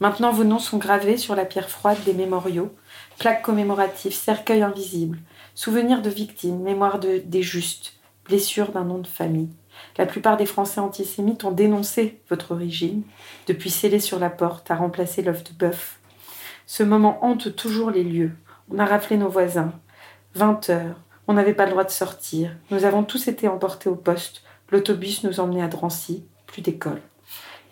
[0.00, 2.74] Maintenant, vos noms sont gravés sur la pierre froide des mémoriaux,
[3.18, 5.18] plaques commémoratives, cercueils invisibles,
[5.54, 9.50] souvenirs de victimes, mémoire de, des justes, blessures d'un nom de famille.
[9.96, 13.02] La plupart des Français antisémites ont dénoncé votre origine,
[13.46, 15.98] depuis scellé sur la porte à remplacer l'œuf de bœuf.
[16.66, 18.32] Ce moment hante toujours les lieux.
[18.70, 19.72] On a raflé nos voisins.
[20.34, 21.00] 20 heures.
[21.26, 22.56] On n'avait pas le droit de sortir.
[22.70, 24.42] Nous avons tous été emportés au poste.
[24.70, 26.24] L'autobus nous emmenait à Drancy.
[26.46, 27.00] Plus d'école.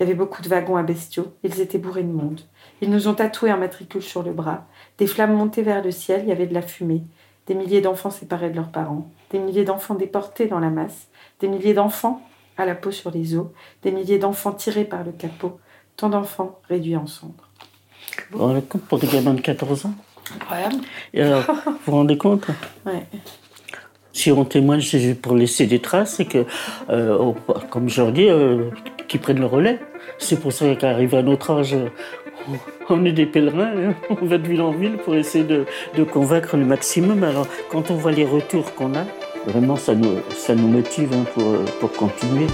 [0.03, 2.41] Il y avait beaucoup de wagons à bestiaux, ils étaient bourrés de monde.
[2.81, 4.67] Ils nous ont tatoué un matricule sur le bras.
[4.99, 7.05] Des flammes montaient vers le ciel, il y avait de la fumée.
[7.47, 9.09] Des milliers d'enfants séparés de leurs parents.
[9.31, 11.07] Des milliers d'enfants déportés dans la masse.
[11.39, 12.21] Des milliers d'enfants
[12.57, 13.47] à la peau sur les os.
[13.85, 15.61] Des milliers d'enfants tirés par le capot.
[15.97, 17.49] Tant d'enfants réduits en cendres.
[18.33, 19.95] Vous vous rendez compte pour des gamins de 14 ans?
[20.35, 20.77] Incroyable.
[21.15, 22.49] Et alors, vous vous rendez compte?
[22.85, 23.07] Ouais
[24.13, 26.45] si on témoigne, c'est pour laisser des traces et que,
[26.91, 27.33] euh,
[27.71, 28.71] comme je leur dis, euh,
[29.09, 29.79] qu'ils prennent le relais.
[30.19, 31.77] C'est pour ça qu'arrivé à notre âge,
[32.89, 33.95] on est des pèlerins, hein.
[34.21, 35.65] on va de ville en ville pour essayer de,
[36.05, 37.25] convaincre le maximum.
[37.25, 39.05] Alors, quand on voit les retours qu'on a,
[39.47, 41.25] vraiment, ça nous, motive hein,
[41.81, 42.47] pour continuer.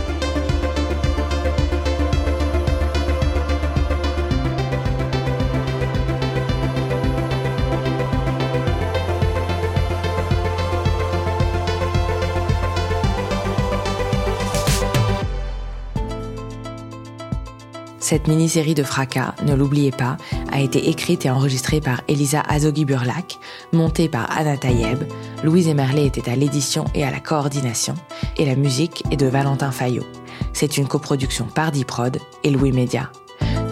[18.09, 20.17] Cette mini-série de fracas, ne l'oubliez pas,
[20.51, 23.39] a été écrite et enregistrée par Elisa Azogi-Burlak,
[23.75, 25.05] montée par Anna Tayeb,
[25.45, 27.95] Louise Emerlet était à l'édition et à la coordination,
[28.39, 30.07] et la musique est de Valentin Fayot.
[30.55, 33.13] C'est une coproduction par Diprod et Louis Média.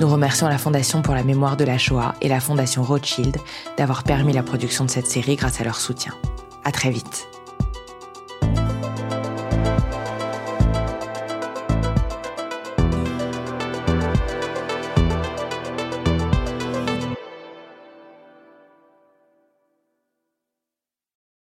[0.02, 3.38] Nous remercions la Fondation pour la mémoire de la Shoah et la Fondation Rothschild
[3.78, 6.12] d'avoir permis la production de cette série grâce à leur soutien.
[6.62, 7.26] À très vite.